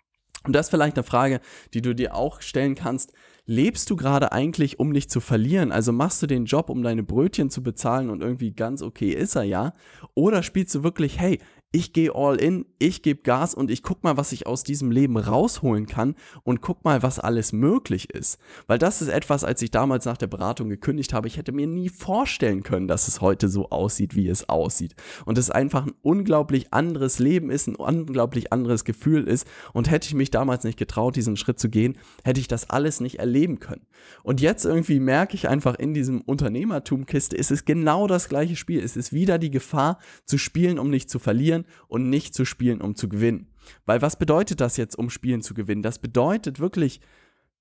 Und 0.45 0.53
das 0.53 0.67
ist 0.67 0.71
vielleicht 0.71 0.97
eine 0.97 1.05
Frage, 1.05 1.39
die 1.73 1.81
du 1.81 1.95
dir 1.95 2.15
auch 2.15 2.41
stellen 2.41 2.75
kannst. 2.75 3.13
Lebst 3.45 3.89
du 3.89 3.95
gerade 3.95 4.31
eigentlich, 4.31 4.79
um 4.79 4.89
nicht 4.89 5.09
zu 5.09 5.19
verlieren? 5.19 5.71
Also 5.71 5.91
machst 5.91 6.21
du 6.21 6.27
den 6.27 6.45
Job, 6.45 6.69
um 6.69 6.83
deine 6.83 7.03
Brötchen 7.03 7.49
zu 7.49 7.63
bezahlen 7.63 8.09
und 8.09 8.21
irgendwie 8.21 8.51
ganz 8.51 8.81
okay 8.81 9.11
ist 9.11 9.35
er 9.35 9.43
ja? 9.43 9.73
Oder 10.15 10.43
spielst 10.43 10.75
du 10.75 10.83
wirklich, 10.83 11.19
hey, 11.19 11.39
ich 11.75 11.91
gehe 11.91 12.13
all 12.13 12.35
in, 12.35 12.67
ich 12.77 13.01
gebe 13.01 13.23
Gas 13.23 13.55
und 13.55 13.71
ich 13.71 13.81
guck 13.81 14.03
mal, 14.03 14.15
was 14.15 14.31
ich 14.31 14.45
aus 14.45 14.63
diesem 14.63 14.91
Leben 14.91 15.17
rausholen 15.17 15.87
kann 15.87 16.13
und 16.43 16.61
guck 16.61 16.83
mal, 16.83 17.01
was 17.01 17.17
alles 17.17 17.51
möglich 17.51 18.11
ist. 18.11 18.37
Weil 18.67 18.77
das 18.77 19.01
ist 19.01 19.07
etwas, 19.07 19.43
als 19.43 19.59
ich 19.63 19.71
damals 19.71 20.05
nach 20.05 20.17
der 20.17 20.27
Beratung 20.27 20.69
gekündigt 20.69 21.13
habe, 21.13 21.27
ich 21.27 21.37
hätte 21.37 21.51
mir 21.51 21.65
nie 21.65 21.89
vorstellen 21.89 22.61
können, 22.61 22.87
dass 22.87 23.07
es 23.07 23.21
heute 23.21 23.49
so 23.49 23.71
aussieht, 23.71 24.15
wie 24.15 24.27
es 24.27 24.49
aussieht. 24.49 24.93
Und 25.25 25.39
es 25.39 25.49
einfach 25.49 25.87
ein 25.87 25.95
unglaublich 26.03 26.71
anderes 26.73 27.17
Leben 27.17 27.49
ist, 27.49 27.67
ein 27.67 27.75
unglaublich 27.75 28.53
anderes 28.53 28.85
Gefühl 28.85 29.27
ist. 29.27 29.47
Und 29.73 29.89
hätte 29.89 30.07
ich 30.07 30.13
mich 30.13 30.29
damals 30.29 30.63
nicht 30.65 30.77
getraut, 30.77 31.15
diesen 31.15 31.37
Schritt 31.37 31.59
zu 31.59 31.69
gehen, 31.69 31.97
hätte 32.23 32.39
ich 32.39 32.47
das 32.47 32.69
alles 32.69 32.99
nicht 32.99 33.17
erleben 33.17 33.59
können. 33.59 33.87
Und 34.21 34.41
jetzt 34.41 34.63
irgendwie 34.63 34.99
merke 34.99 35.33
ich 35.33 35.49
einfach 35.49 35.73
in 35.73 35.95
diesem 35.95 36.21
Unternehmertumkiste, 36.21 37.35
es 37.35 37.49
ist 37.49 37.65
genau 37.65 38.05
das 38.05 38.29
gleiche 38.29 38.55
Spiel. 38.55 38.83
Es 38.83 38.95
ist 38.95 39.11
wieder 39.11 39.39
die 39.39 39.49
Gefahr 39.49 39.97
zu 40.25 40.37
spielen, 40.37 40.77
um 40.77 40.91
nicht 40.91 41.09
zu 41.09 41.17
verlieren 41.17 41.62
und 41.87 42.09
nicht 42.09 42.33
zu 42.33 42.45
spielen, 42.45 42.81
um 42.81 42.95
zu 42.95 43.09
gewinnen. 43.09 43.47
Weil 43.85 44.01
was 44.01 44.17
bedeutet 44.17 44.61
das 44.61 44.77
jetzt, 44.77 44.97
um 44.97 45.09
Spielen 45.09 45.41
zu 45.41 45.53
gewinnen? 45.53 45.83
Das 45.83 45.99
bedeutet 45.99 46.59
wirklich 46.59 46.99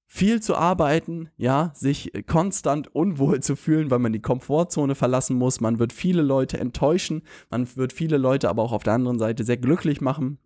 viel 0.06 0.42
zu 0.42 0.56
arbeiten, 0.56 1.30
ja, 1.38 1.72
sich 1.74 2.12
konstant 2.26 2.94
unwohl 2.94 3.40
zu 3.40 3.56
fühlen, 3.56 3.90
weil 3.90 3.98
man 3.98 4.12
die 4.12 4.20
Komfortzone 4.20 4.94
verlassen 4.94 5.36
muss. 5.36 5.60
Man 5.60 5.78
wird 5.78 5.92
viele 5.92 6.20
Leute 6.20 6.60
enttäuschen, 6.60 7.22
man 7.50 7.66
wird 7.76 7.94
viele 7.94 8.18
Leute 8.18 8.50
aber 8.50 8.62
auch 8.62 8.72
auf 8.72 8.82
der 8.82 8.92
anderen 8.92 9.18
Seite 9.18 9.42
sehr 9.44 9.56
glücklich 9.56 10.02
machen. 10.02 10.38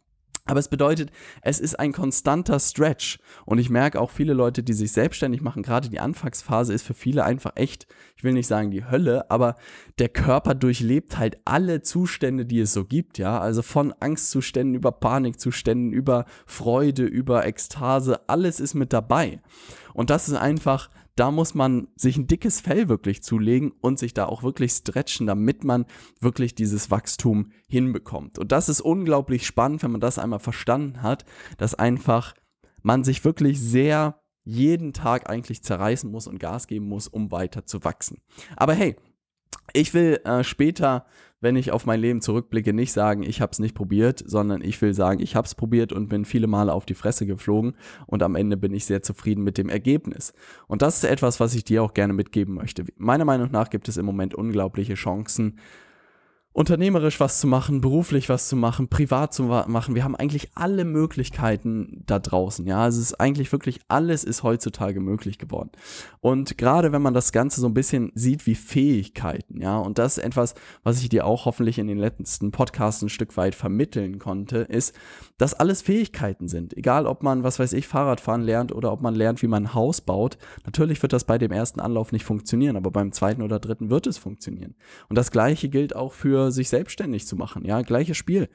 Aber 0.46 0.60
es 0.60 0.68
bedeutet, 0.68 1.10
es 1.42 1.60
ist 1.60 1.78
ein 1.78 1.92
konstanter 1.92 2.60
Stretch. 2.60 3.18
Und 3.44 3.58
ich 3.58 3.68
merke 3.68 4.00
auch 4.00 4.10
viele 4.10 4.32
Leute, 4.32 4.62
die 4.62 4.72
sich 4.72 4.92
selbstständig 4.92 5.42
machen, 5.42 5.62
gerade 5.62 5.90
die 5.90 6.00
Anfangsphase 6.00 6.72
ist 6.72 6.84
für 6.84 6.94
viele 6.94 7.24
einfach 7.24 7.52
echt, 7.56 7.86
ich 8.16 8.24
will 8.24 8.32
nicht 8.32 8.46
sagen 8.46 8.70
die 8.70 8.84
Hölle, 8.84 9.30
aber 9.30 9.56
der 9.98 10.08
Körper 10.08 10.54
durchlebt 10.54 11.18
halt 11.18 11.38
alle 11.44 11.82
Zustände, 11.82 12.46
die 12.46 12.60
es 12.60 12.72
so 12.72 12.84
gibt, 12.84 13.18
ja. 13.18 13.40
Also 13.40 13.62
von 13.62 13.92
Angstzuständen 13.98 14.76
über 14.76 14.92
Panikzuständen, 14.92 15.92
über 15.92 16.24
Freude, 16.46 17.04
über 17.04 17.44
Ekstase, 17.44 18.20
alles 18.28 18.60
ist 18.60 18.74
mit 18.74 18.92
dabei. 18.92 19.40
Und 19.94 20.10
das 20.10 20.28
ist 20.28 20.34
einfach 20.34 20.90
da 21.16 21.30
muss 21.30 21.54
man 21.54 21.88
sich 21.96 22.16
ein 22.16 22.26
dickes 22.26 22.60
Fell 22.60 22.88
wirklich 22.88 23.22
zulegen 23.22 23.72
und 23.80 23.98
sich 23.98 24.14
da 24.14 24.26
auch 24.26 24.42
wirklich 24.42 24.72
stretchen, 24.72 25.26
damit 25.26 25.64
man 25.64 25.86
wirklich 26.20 26.54
dieses 26.54 26.90
Wachstum 26.90 27.52
hinbekommt. 27.66 28.38
Und 28.38 28.52
das 28.52 28.68
ist 28.68 28.82
unglaublich 28.82 29.46
spannend, 29.46 29.82
wenn 29.82 29.92
man 29.92 30.00
das 30.00 30.18
einmal 30.18 30.40
verstanden 30.40 31.02
hat, 31.02 31.24
dass 31.56 31.74
einfach 31.74 32.34
man 32.82 33.02
sich 33.02 33.24
wirklich 33.24 33.58
sehr 33.60 34.20
jeden 34.44 34.92
Tag 34.92 35.28
eigentlich 35.28 35.64
zerreißen 35.64 36.10
muss 36.10 36.28
und 36.28 36.38
Gas 36.38 36.68
geben 36.68 36.86
muss, 36.86 37.08
um 37.08 37.32
weiter 37.32 37.66
zu 37.66 37.82
wachsen. 37.82 38.20
Aber 38.56 38.74
hey, 38.74 38.94
ich 39.72 39.92
will 39.92 40.20
äh, 40.24 40.44
später 40.44 41.06
wenn 41.40 41.56
ich 41.56 41.70
auf 41.70 41.86
mein 41.86 42.00
Leben 42.00 42.20
zurückblicke, 42.20 42.72
nicht 42.72 42.92
sagen, 42.92 43.22
ich 43.22 43.40
habe 43.40 43.52
es 43.52 43.58
nicht 43.58 43.74
probiert, 43.74 44.22
sondern 44.26 44.62
ich 44.62 44.80
will 44.80 44.94
sagen, 44.94 45.20
ich 45.20 45.36
habe 45.36 45.46
es 45.46 45.54
probiert 45.54 45.92
und 45.92 46.08
bin 46.08 46.24
viele 46.24 46.46
Male 46.46 46.72
auf 46.72 46.86
die 46.86 46.94
Fresse 46.94 47.26
geflogen 47.26 47.74
und 48.06 48.22
am 48.22 48.34
Ende 48.34 48.56
bin 48.56 48.72
ich 48.72 48.86
sehr 48.86 49.02
zufrieden 49.02 49.44
mit 49.44 49.58
dem 49.58 49.68
Ergebnis. 49.68 50.32
Und 50.66 50.82
das 50.82 50.96
ist 50.96 51.04
etwas, 51.04 51.38
was 51.40 51.54
ich 51.54 51.64
dir 51.64 51.82
auch 51.82 51.94
gerne 51.94 52.12
mitgeben 52.12 52.54
möchte. 52.54 52.84
Meiner 52.96 53.24
Meinung 53.24 53.50
nach 53.50 53.70
gibt 53.70 53.88
es 53.88 53.96
im 53.96 54.06
Moment 54.06 54.34
unglaubliche 54.34 54.94
Chancen, 54.94 55.58
unternehmerisch 56.56 57.20
was 57.20 57.38
zu 57.38 57.46
machen, 57.46 57.82
beruflich 57.82 58.30
was 58.30 58.48
zu 58.48 58.56
machen, 58.56 58.88
privat 58.88 59.34
zu 59.34 59.42
machen. 59.42 59.94
Wir 59.94 60.04
haben 60.04 60.16
eigentlich 60.16 60.48
alle 60.54 60.86
Möglichkeiten 60.86 62.02
da 62.06 62.18
draußen. 62.18 62.66
Ja, 62.66 62.78
also 62.78 62.98
es 62.98 63.10
ist 63.10 63.20
eigentlich 63.20 63.52
wirklich 63.52 63.80
alles 63.88 64.24
ist 64.24 64.42
heutzutage 64.42 65.00
möglich 65.00 65.36
geworden. 65.36 65.68
Und 66.20 66.56
gerade 66.56 66.92
wenn 66.92 67.02
man 67.02 67.12
das 67.12 67.32
Ganze 67.32 67.60
so 67.60 67.66
ein 67.66 67.74
bisschen 67.74 68.10
sieht 68.14 68.46
wie 68.46 68.54
Fähigkeiten, 68.54 69.60
ja, 69.60 69.76
und 69.76 69.98
das 69.98 70.16
ist 70.16 70.24
etwas, 70.24 70.54
was 70.82 71.02
ich 71.02 71.10
dir 71.10 71.26
auch 71.26 71.44
hoffentlich 71.44 71.78
in 71.78 71.88
den 71.88 71.98
letzten 71.98 72.52
Podcasts 72.52 73.02
ein 73.02 73.10
Stück 73.10 73.36
weit 73.36 73.54
vermitteln 73.54 74.18
konnte, 74.18 74.60
ist, 74.60 74.94
dass 75.36 75.52
alles 75.52 75.82
Fähigkeiten 75.82 76.48
sind. 76.48 76.74
Egal, 76.74 77.06
ob 77.06 77.22
man, 77.22 77.42
was 77.42 77.58
weiß 77.58 77.74
ich, 77.74 77.86
Fahrradfahren 77.86 78.40
lernt 78.40 78.72
oder 78.72 78.92
ob 78.92 79.02
man 79.02 79.14
lernt, 79.14 79.42
wie 79.42 79.46
man 79.46 79.64
ein 79.64 79.74
Haus 79.74 80.00
baut. 80.00 80.38
Natürlich 80.64 81.02
wird 81.02 81.12
das 81.12 81.24
bei 81.24 81.36
dem 81.36 81.52
ersten 81.52 81.80
Anlauf 81.80 82.12
nicht 82.12 82.24
funktionieren, 82.24 82.78
aber 82.78 82.90
beim 82.90 83.12
zweiten 83.12 83.42
oder 83.42 83.58
dritten 83.58 83.90
wird 83.90 84.06
es 84.06 84.16
funktionieren. 84.16 84.74
Und 85.10 85.18
das 85.18 85.30
Gleiche 85.30 85.68
gilt 85.68 85.94
auch 85.94 86.14
für 86.14 86.45
sich 86.50 86.68
selbstständig 86.68 87.26
zu 87.26 87.36
machen. 87.36 87.64
Ja, 87.64 87.82
gleiches 87.82 88.16
Spiel. 88.16 88.48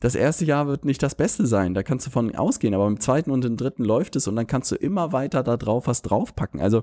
Das 0.00 0.14
erste 0.14 0.44
Jahr 0.44 0.66
wird 0.66 0.84
nicht 0.84 1.02
das 1.02 1.14
Beste 1.14 1.46
sein, 1.46 1.72
da 1.72 1.82
kannst 1.82 2.06
du 2.06 2.10
von 2.10 2.34
ausgehen, 2.34 2.74
aber 2.74 2.86
im 2.86 3.00
zweiten 3.00 3.30
und 3.30 3.44
im 3.46 3.56
dritten 3.56 3.82
läuft 3.82 4.14
es 4.16 4.28
und 4.28 4.36
dann 4.36 4.46
kannst 4.46 4.70
du 4.70 4.74
immer 4.76 5.12
weiter 5.12 5.42
da 5.42 5.56
drauf 5.56 5.86
was 5.86 6.02
draufpacken. 6.02 6.60
Also 6.60 6.82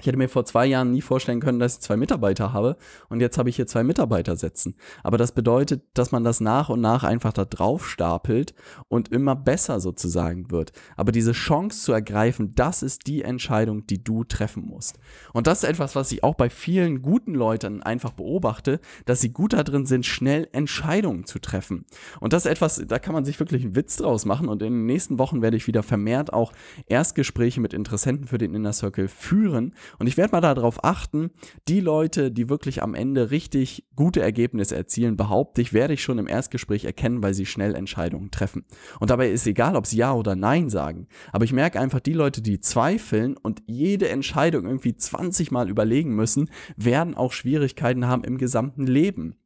ich 0.00 0.06
hätte 0.06 0.18
mir 0.18 0.28
vor 0.28 0.44
zwei 0.44 0.66
Jahren 0.66 0.90
nie 0.90 1.02
vorstellen 1.02 1.40
können, 1.40 1.58
dass 1.58 1.74
ich 1.74 1.80
zwei 1.80 1.96
Mitarbeiter 1.96 2.52
habe 2.52 2.76
und 3.08 3.20
jetzt 3.20 3.38
habe 3.38 3.48
ich 3.48 3.56
hier 3.56 3.66
zwei 3.66 3.84
Mitarbeiter 3.84 4.36
sitzen. 4.36 4.76
Aber 5.02 5.18
das 5.18 5.32
bedeutet, 5.32 5.82
dass 5.94 6.12
man 6.12 6.24
das 6.24 6.40
nach 6.40 6.68
und 6.68 6.80
nach 6.80 7.04
einfach 7.04 7.32
da 7.32 7.44
drauf 7.44 7.88
stapelt 7.88 8.54
und 8.88 9.08
immer 9.08 9.36
besser 9.36 9.80
sozusagen 9.80 10.50
wird. 10.50 10.72
Aber 10.96 11.12
diese 11.12 11.32
Chance 11.32 11.82
zu 11.82 11.92
ergreifen, 11.92 12.54
das 12.54 12.82
ist 12.82 13.06
die 13.06 13.22
Entscheidung, 13.22 13.86
die 13.86 14.02
du 14.02 14.24
treffen 14.24 14.66
musst. 14.66 14.98
Und 15.32 15.46
das 15.46 15.62
ist 15.62 15.68
etwas, 15.68 15.96
was 15.96 16.12
ich 16.12 16.22
auch 16.22 16.34
bei 16.34 16.50
vielen 16.50 17.02
guten 17.02 17.34
Leuten 17.34 17.82
einfach 17.82 18.12
beobachte, 18.12 18.80
dass 19.04 19.20
sie 19.20 19.32
gut 19.32 19.52
darin 19.52 19.86
sind, 19.86 20.06
schnell 20.06 20.48
Entscheidungen 20.52 21.24
zu 21.24 21.38
treffen. 21.38 21.86
Und 22.20 22.32
das 22.32 22.44
ist 22.44 22.50
etwas, 22.50 22.82
da 22.86 22.98
kann 22.98 23.14
man 23.14 23.24
sich 23.24 23.38
wirklich 23.40 23.62
einen 23.62 23.76
Witz 23.76 23.96
draus 23.96 24.24
machen 24.24 24.48
und 24.48 24.62
in 24.62 24.72
den 24.72 24.86
nächsten 24.86 25.18
Wochen 25.18 25.42
werde 25.42 25.56
ich 25.56 25.66
wieder 25.66 25.82
vermehrt 25.82 26.32
auch 26.32 26.52
Erstgespräche 26.86 27.60
mit 27.60 27.72
Interessenten 27.72 28.26
für 28.26 28.38
den 28.38 28.54
Inner 28.54 28.72
Circle 28.72 29.08
führen 29.08 29.74
und 29.98 30.06
ich 30.06 30.16
werde 30.16 30.32
mal 30.32 30.40
darauf 30.40 30.84
achten, 30.84 31.30
die 31.68 31.80
Leute, 31.80 32.30
die 32.30 32.48
wirklich 32.48 32.82
am 32.82 32.94
Ende 32.94 33.30
richtig 33.30 33.86
gute 33.94 34.20
Ergebnisse 34.20 34.76
erzielen, 34.76 35.16
behaupte 35.16 35.62
ich, 35.62 35.72
werde 35.72 35.94
ich 35.94 36.02
schon 36.02 36.18
im 36.18 36.28
Erstgespräch 36.28 36.84
erkennen, 36.84 37.22
weil 37.22 37.34
sie 37.34 37.46
schnell 37.46 37.74
Entscheidungen 37.74 38.30
treffen. 38.30 38.64
Und 39.00 39.10
dabei 39.10 39.30
ist 39.30 39.46
egal, 39.46 39.76
ob 39.76 39.86
sie 39.86 39.96
Ja 39.96 40.14
oder 40.14 40.36
Nein 40.36 40.70
sagen. 40.70 41.08
Aber 41.32 41.44
ich 41.44 41.52
merke 41.52 41.80
einfach, 41.80 42.00
die 42.00 42.12
Leute, 42.12 42.42
die 42.42 42.60
zweifeln 42.60 43.36
und 43.36 43.62
jede 43.66 44.08
Entscheidung 44.08 44.66
irgendwie 44.66 44.96
20 44.96 45.50
Mal 45.50 45.68
überlegen 45.68 46.14
müssen, 46.14 46.50
werden 46.76 47.14
auch 47.14 47.32
Schwierigkeiten 47.32 48.06
haben 48.06 48.24
im 48.24 48.38
gesamten 48.38 48.86
Leben. 48.86 49.36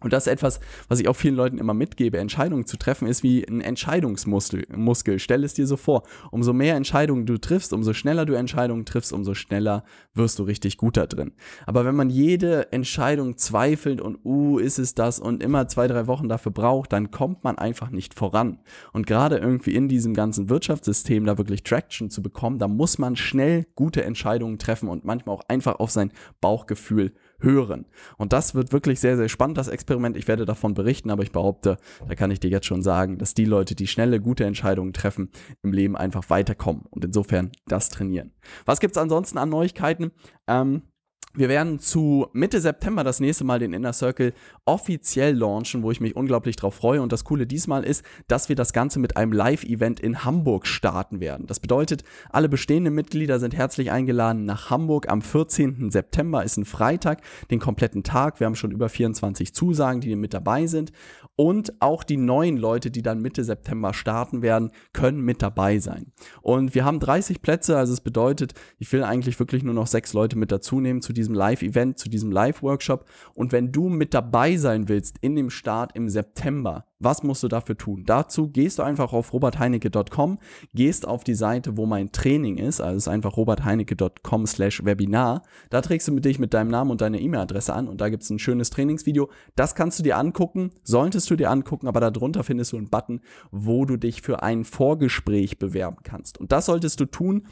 Und 0.00 0.12
das 0.12 0.26
ist 0.26 0.32
etwas, 0.32 0.60
was 0.88 1.00
ich 1.00 1.08
auch 1.08 1.16
vielen 1.16 1.36
Leuten 1.36 1.56
immer 1.56 1.72
mitgebe. 1.72 2.18
Entscheidungen 2.18 2.66
zu 2.66 2.76
treffen 2.76 3.08
ist 3.08 3.22
wie 3.22 3.48
ein 3.48 3.62
Entscheidungsmuskel. 3.62 4.66
Muskel. 4.76 5.18
Stell 5.18 5.42
es 5.42 5.54
dir 5.54 5.66
so 5.66 5.78
vor. 5.78 6.02
Umso 6.30 6.52
mehr 6.52 6.76
Entscheidungen 6.76 7.24
du 7.24 7.38
triffst, 7.38 7.72
umso 7.72 7.94
schneller 7.94 8.26
du 8.26 8.34
Entscheidungen 8.34 8.84
triffst, 8.84 9.14
umso 9.14 9.32
schneller 9.32 9.84
wirst 10.12 10.38
du 10.38 10.42
richtig 10.42 10.76
gut 10.76 10.98
da 10.98 11.06
drin. 11.06 11.32
Aber 11.64 11.86
wenn 11.86 11.94
man 11.94 12.10
jede 12.10 12.72
Entscheidung 12.72 13.38
zweifelt 13.38 14.02
und, 14.02 14.18
uh, 14.22 14.58
ist 14.58 14.78
es 14.78 14.94
das 14.94 15.18
und 15.18 15.42
immer 15.42 15.66
zwei, 15.66 15.88
drei 15.88 16.06
Wochen 16.06 16.28
dafür 16.28 16.52
braucht, 16.52 16.92
dann 16.92 17.10
kommt 17.10 17.42
man 17.42 17.56
einfach 17.56 17.90
nicht 17.90 18.12
voran. 18.12 18.58
Und 18.92 19.06
gerade 19.06 19.38
irgendwie 19.38 19.74
in 19.74 19.88
diesem 19.88 20.12
ganzen 20.12 20.50
Wirtschaftssystem 20.50 21.24
da 21.24 21.38
wirklich 21.38 21.62
Traction 21.62 22.10
zu 22.10 22.22
bekommen, 22.22 22.58
da 22.58 22.68
muss 22.68 22.98
man 22.98 23.16
schnell 23.16 23.66
gute 23.74 24.04
Entscheidungen 24.04 24.58
treffen 24.58 24.90
und 24.90 25.06
manchmal 25.06 25.36
auch 25.36 25.42
einfach 25.48 25.76
auf 25.80 25.90
sein 25.90 26.12
Bauchgefühl 26.42 27.12
hören. 27.40 27.86
Und 28.16 28.32
das 28.32 28.54
wird 28.54 28.72
wirklich 28.72 29.00
sehr, 29.00 29.16
sehr 29.16 29.28
spannend, 29.28 29.58
das 29.58 29.68
Experiment. 29.68 30.16
Ich 30.16 30.28
werde 30.28 30.44
davon 30.44 30.74
berichten, 30.74 31.10
aber 31.10 31.22
ich 31.22 31.32
behaupte, 31.32 31.76
da 32.06 32.14
kann 32.14 32.30
ich 32.30 32.40
dir 32.40 32.50
jetzt 32.50 32.66
schon 32.66 32.82
sagen, 32.82 33.18
dass 33.18 33.34
die 33.34 33.44
Leute, 33.44 33.74
die 33.74 33.86
schnelle, 33.86 34.20
gute 34.20 34.44
Entscheidungen 34.44 34.92
treffen, 34.92 35.30
im 35.62 35.72
Leben 35.72 35.96
einfach 35.96 36.30
weiterkommen 36.30 36.84
und 36.90 37.04
insofern 37.04 37.52
das 37.66 37.88
trainieren. 37.88 38.32
Was 38.64 38.80
gibt's 38.80 38.98
ansonsten 38.98 39.38
an 39.38 39.48
Neuigkeiten? 39.48 40.12
Ähm, 40.46 40.82
wir 41.36 41.48
werden 41.48 41.78
zu 41.78 42.26
Mitte 42.32 42.60
September 42.60 43.04
das 43.04 43.20
nächste 43.20 43.44
Mal 43.44 43.58
den 43.58 43.74
Inner 43.74 43.92
Circle 43.92 44.32
offiziell 44.64 45.36
launchen, 45.36 45.82
wo 45.82 45.90
ich 45.90 46.00
mich 46.00 46.16
unglaublich 46.16 46.56
drauf 46.56 46.74
freue. 46.74 47.02
Und 47.02 47.12
das 47.12 47.24
Coole 47.24 47.46
diesmal 47.46 47.84
ist, 47.84 48.04
dass 48.26 48.48
wir 48.48 48.56
das 48.56 48.72
Ganze 48.72 48.98
mit 48.98 49.16
einem 49.16 49.32
Live-Event 49.32 50.00
in 50.00 50.24
Hamburg 50.24 50.66
starten 50.66 51.20
werden. 51.20 51.46
Das 51.46 51.60
bedeutet, 51.60 52.04
alle 52.30 52.48
bestehenden 52.48 52.94
Mitglieder 52.94 53.38
sind 53.38 53.54
herzlich 53.54 53.90
eingeladen 53.90 54.46
nach 54.46 54.70
Hamburg 54.70 55.10
am 55.10 55.20
14. 55.20 55.90
September, 55.90 56.42
ist 56.42 56.56
ein 56.56 56.64
Freitag, 56.64 57.20
den 57.50 57.60
kompletten 57.60 58.02
Tag. 58.02 58.40
Wir 58.40 58.46
haben 58.46 58.56
schon 58.56 58.70
über 58.70 58.88
24 58.88 59.54
Zusagen, 59.54 60.00
die 60.00 60.16
mit 60.16 60.32
dabei 60.32 60.66
sind. 60.66 60.92
Und 61.36 61.74
auch 61.80 62.02
die 62.02 62.16
neuen 62.16 62.56
Leute, 62.56 62.90
die 62.90 63.02
dann 63.02 63.20
Mitte 63.20 63.44
September 63.44 63.92
starten 63.92 64.40
werden, 64.40 64.70
können 64.94 65.20
mit 65.20 65.42
dabei 65.42 65.78
sein. 65.80 66.12
Und 66.40 66.74
wir 66.74 66.86
haben 66.86 66.98
30 66.98 67.42
Plätze, 67.42 67.76
also 67.76 67.92
es 67.92 68.00
bedeutet, 68.00 68.54
ich 68.78 68.90
will 68.90 69.04
eigentlich 69.04 69.38
wirklich 69.38 69.62
nur 69.62 69.74
noch 69.74 69.86
sechs 69.86 70.14
Leute 70.14 70.38
mit 70.38 70.50
dazu 70.50 70.80
nehmen 70.80 71.02
zu 71.02 71.12
diesem 71.12 71.25
Live-Event, 71.34 71.98
zu 71.98 72.08
diesem 72.08 72.30
Live-Workshop. 72.30 73.06
Und 73.34 73.52
wenn 73.52 73.72
du 73.72 73.88
mit 73.88 74.14
dabei 74.14 74.56
sein 74.56 74.88
willst 74.88 75.18
in 75.20 75.36
dem 75.36 75.50
Start 75.50 75.94
im 75.94 76.08
September, 76.08 76.86
was 76.98 77.22
musst 77.22 77.42
du 77.42 77.48
dafür 77.48 77.76
tun? 77.76 78.04
Dazu 78.06 78.48
gehst 78.48 78.78
du 78.78 78.82
einfach 78.82 79.12
auf 79.12 79.32
robertheinecke.com, 79.32 80.38
gehst 80.74 81.06
auf 81.06 81.24
die 81.24 81.34
Seite, 81.34 81.76
wo 81.76 81.84
mein 81.84 82.10
Training 82.10 82.56
ist, 82.56 82.80
also 82.80 82.96
ist 82.96 83.08
einfach 83.08 83.36
robertheinecke.com 83.36 84.46
slash 84.46 84.84
Webinar. 84.84 85.42
Da 85.68 85.82
trägst 85.82 86.08
du 86.08 86.18
dich 86.18 86.38
mit 86.38 86.54
deinem 86.54 86.70
Namen 86.70 86.90
und 86.90 87.02
deiner 87.02 87.20
E-Mail-Adresse 87.20 87.74
an 87.74 87.88
und 87.88 88.00
da 88.00 88.08
gibt 88.08 88.22
es 88.22 88.30
ein 88.30 88.38
schönes 88.38 88.70
Trainingsvideo. 88.70 89.28
Das 89.56 89.74
kannst 89.74 89.98
du 89.98 90.02
dir 90.02 90.16
angucken, 90.16 90.70
solltest 90.82 91.28
du 91.30 91.36
dir 91.36 91.50
angucken, 91.50 91.86
aber 91.86 92.00
darunter 92.00 92.44
findest 92.44 92.72
du 92.72 92.78
einen 92.78 92.88
Button, 92.88 93.20
wo 93.50 93.84
du 93.84 93.98
dich 93.98 94.22
für 94.22 94.42
ein 94.42 94.64
Vorgespräch 94.64 95.58
bewerben 95.58 95.98
kannst. 96.02 96.38
Und 96.38 96.52
das 96.52 96.66
solltest 96.66 96.98
du 97.00 97.04
tun, 97.04 97.46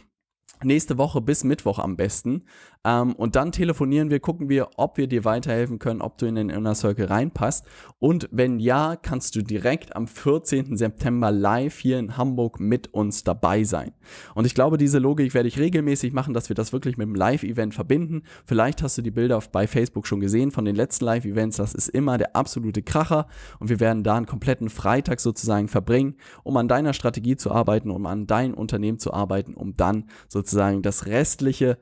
nächste 0.62 0.98
Woche 0.98 1.20
bis 1.20 1.44
Mittwoch 1.44 1.78
am 1.78 1.96
besten. 1.96 2.44
Ähm, 2.84 3.14
und 3.14 3.36
dann 3.36 3.52
telefonieren 3.52 4.10
wir, 4.10 4.20
gucken 4.20 4.48
wir, 4.48 4.68
ob 4.76 4.96
wir 4.98 5.06
dir 5.06 5.24
weiterhelfen 5.24 5.78
können, 5.78 6.02
ob 6.02 6.18
du 6.18 6.26
in 6.26 6.34
den 6.34 6.50
Inner 6.50 6.74
Circle 6.74 7.06
reinpasst. 7.06 7.66
Und 7.98 8.28
wenn 8.30 8.60
ja, 8.60 8.96
kannst 8.96 9.36
du 9.36 9.42
direkt 9.42 9.96
am 9.96 10.06
14. 10.06 10.76
September 10.76 11.30
live 11.30 11.78
hier 11.78 11.98
in 11.98 12.16
Hamburg 12.16 12.60
mit 12.60 12.92
uns 12.92 13.24
dabei 13.24 13.64
sein. 13.64 13.92
Und 14.34 14.46
ich 14.46 14.54
glaube, 14.54 14.76
diese 14.78 14.98
Logik 14.98 15.34
werde 15.34 15.48
ich 15.48 15.58
regelmäßig 15.58 16.12
machen, 16.12 16.34
dass 16.34 16.48
wir 16.48 16.54
das 16.54 16.72
wirklich 16.72 16.96
mit 16.96 17.06
einem 17.06 17.14
Live-Event 17.14 17.74
verbinden. 17.74 18.22
Vielleicht 18.44 18.82
hast 18.82 18.98
du 18.98 19.02
die 19.02 19.10
Bilder 19.10 19.40
bei 19.50 19.66
Facebook 19.66 20.06
schon 20.06 20.20
gesehen 20.20 20.50
von 20.50 20.64
den 20.64 20.76
letzten 20.76 21.06
Live-Events. 21.06 21.56
Das 21.56 21.74
ist 21.74 21.88
immer 21.88 22.18
der 22.18 22.36
absolute 22.36 22.82
Kracher. 22.82 23.26
Und 23.58 23.70
wir 23.70 23.80
werden 23.80 24.02
da 24.02 24.16
einen 24.16 24.26
kompletten 24.26 24.68
Freitag 24.68 25.20
sozusagen 25.20 25.68
verbringen, 25.68 26.16
um 26.42 26.56
an 26.56 26.68
deiner 26.68 26.92
Strategie 26.92 27.36
zu 27.36 27.50
arbeiten, 27.50 27.90
um 27.90 28.06
an 28.06 28.26
dein 28.26 28.52
Unternehmen 28.54 28.98
zu 28.98 29.12
arbeiten, 29.12 29.54
um 29.54 29.76
dann 29.76 30.04
sozusagen 30.28 30.82
das 30.82 31.06
restliche 31.06 31.78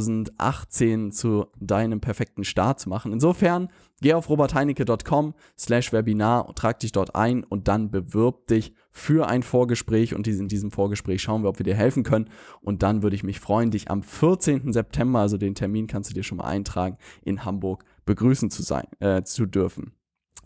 2018 0.00 1.12
zu 1.12 1.46
deinem 1.58 2.00
perfekten 2.00 2.44
Start 2.44 2.80
zu 2.80 2.88
machen. 2.88 3.12
Insofern 3.12 3.68
geh 4.00 4.14
auf 4.14 4.28
robertheinecke.com 4.28 5.34
slash 5.58 5.92
Webinar 5.92 6.48
und 6.48 6.56
trag 6.56 6.80
dich 6.80 6.92
dort 6.92 7.14
ein 7.14 7.44
und 7.44 7.68
dann 7.68 7.90
bewirb 7.90 8.46
dich 8.46 8.74
für 8.90 9.28
ein 9.28 9.42
Vorgespräch 9.42 10.14
und 10.14 10.26
in 10.26 10.48
diesem 10.48 10.70
Vorgespräch 10.70 11.22
schauen 11.22 11.42
wir, 11.42 11.48
ob 11.48 11.58
wir 11.58 11.64
dir 11.64 11.74
helfen 11.74 12.02
können 12.02 12.30
und 12.60 12.82
dann 12.82 13.02
würde 13.02 13.16
ich 13.16 13.22
mich 13.22 13.40
freuen, 13.40 13.70
dich 13.70 13.90
am 13.90 14.02
14. 14.02 14.72
September, 14.72 15.20
also 15.20 15.36
den 15.36 15.54
Termin 15.54 15.86
kannst 15.86 16.10
du 16.10 16.14
dir 16.14 16.22
schon 16.22 16.38
mal 16.38 16.44
eintragen, 16.44 16.96
in 17.22 17.44
Hamburg 17.44 17.84
begrüßen 18.06 18.50
zu 18.50 18.62
sein, 18.62 18.86
äh, 19.00 19.22
zu 19.22 19.46
dürfen. 19.46 19.92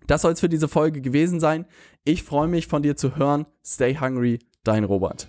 Das 0.07 0.23
soll 0.23 0.33
es 0.33 0.41
für 0.41 0.49
diese 0.49 0.69
Folge 0.69 1.01
gewesen 1.01 1.41
sein. 1.41 1.65
Ich 2.05 2.25
freue 2.25 2.49
mich 2.49 2.67
von 2.67 2.83
dir 2.83 2.97
zu 2.97 3.17
hören. 3.17 3.47
Stay 3.65 3.97
hungry, 3.97 4.41
dein 4.65 4.85
Robert. 4.85 5.29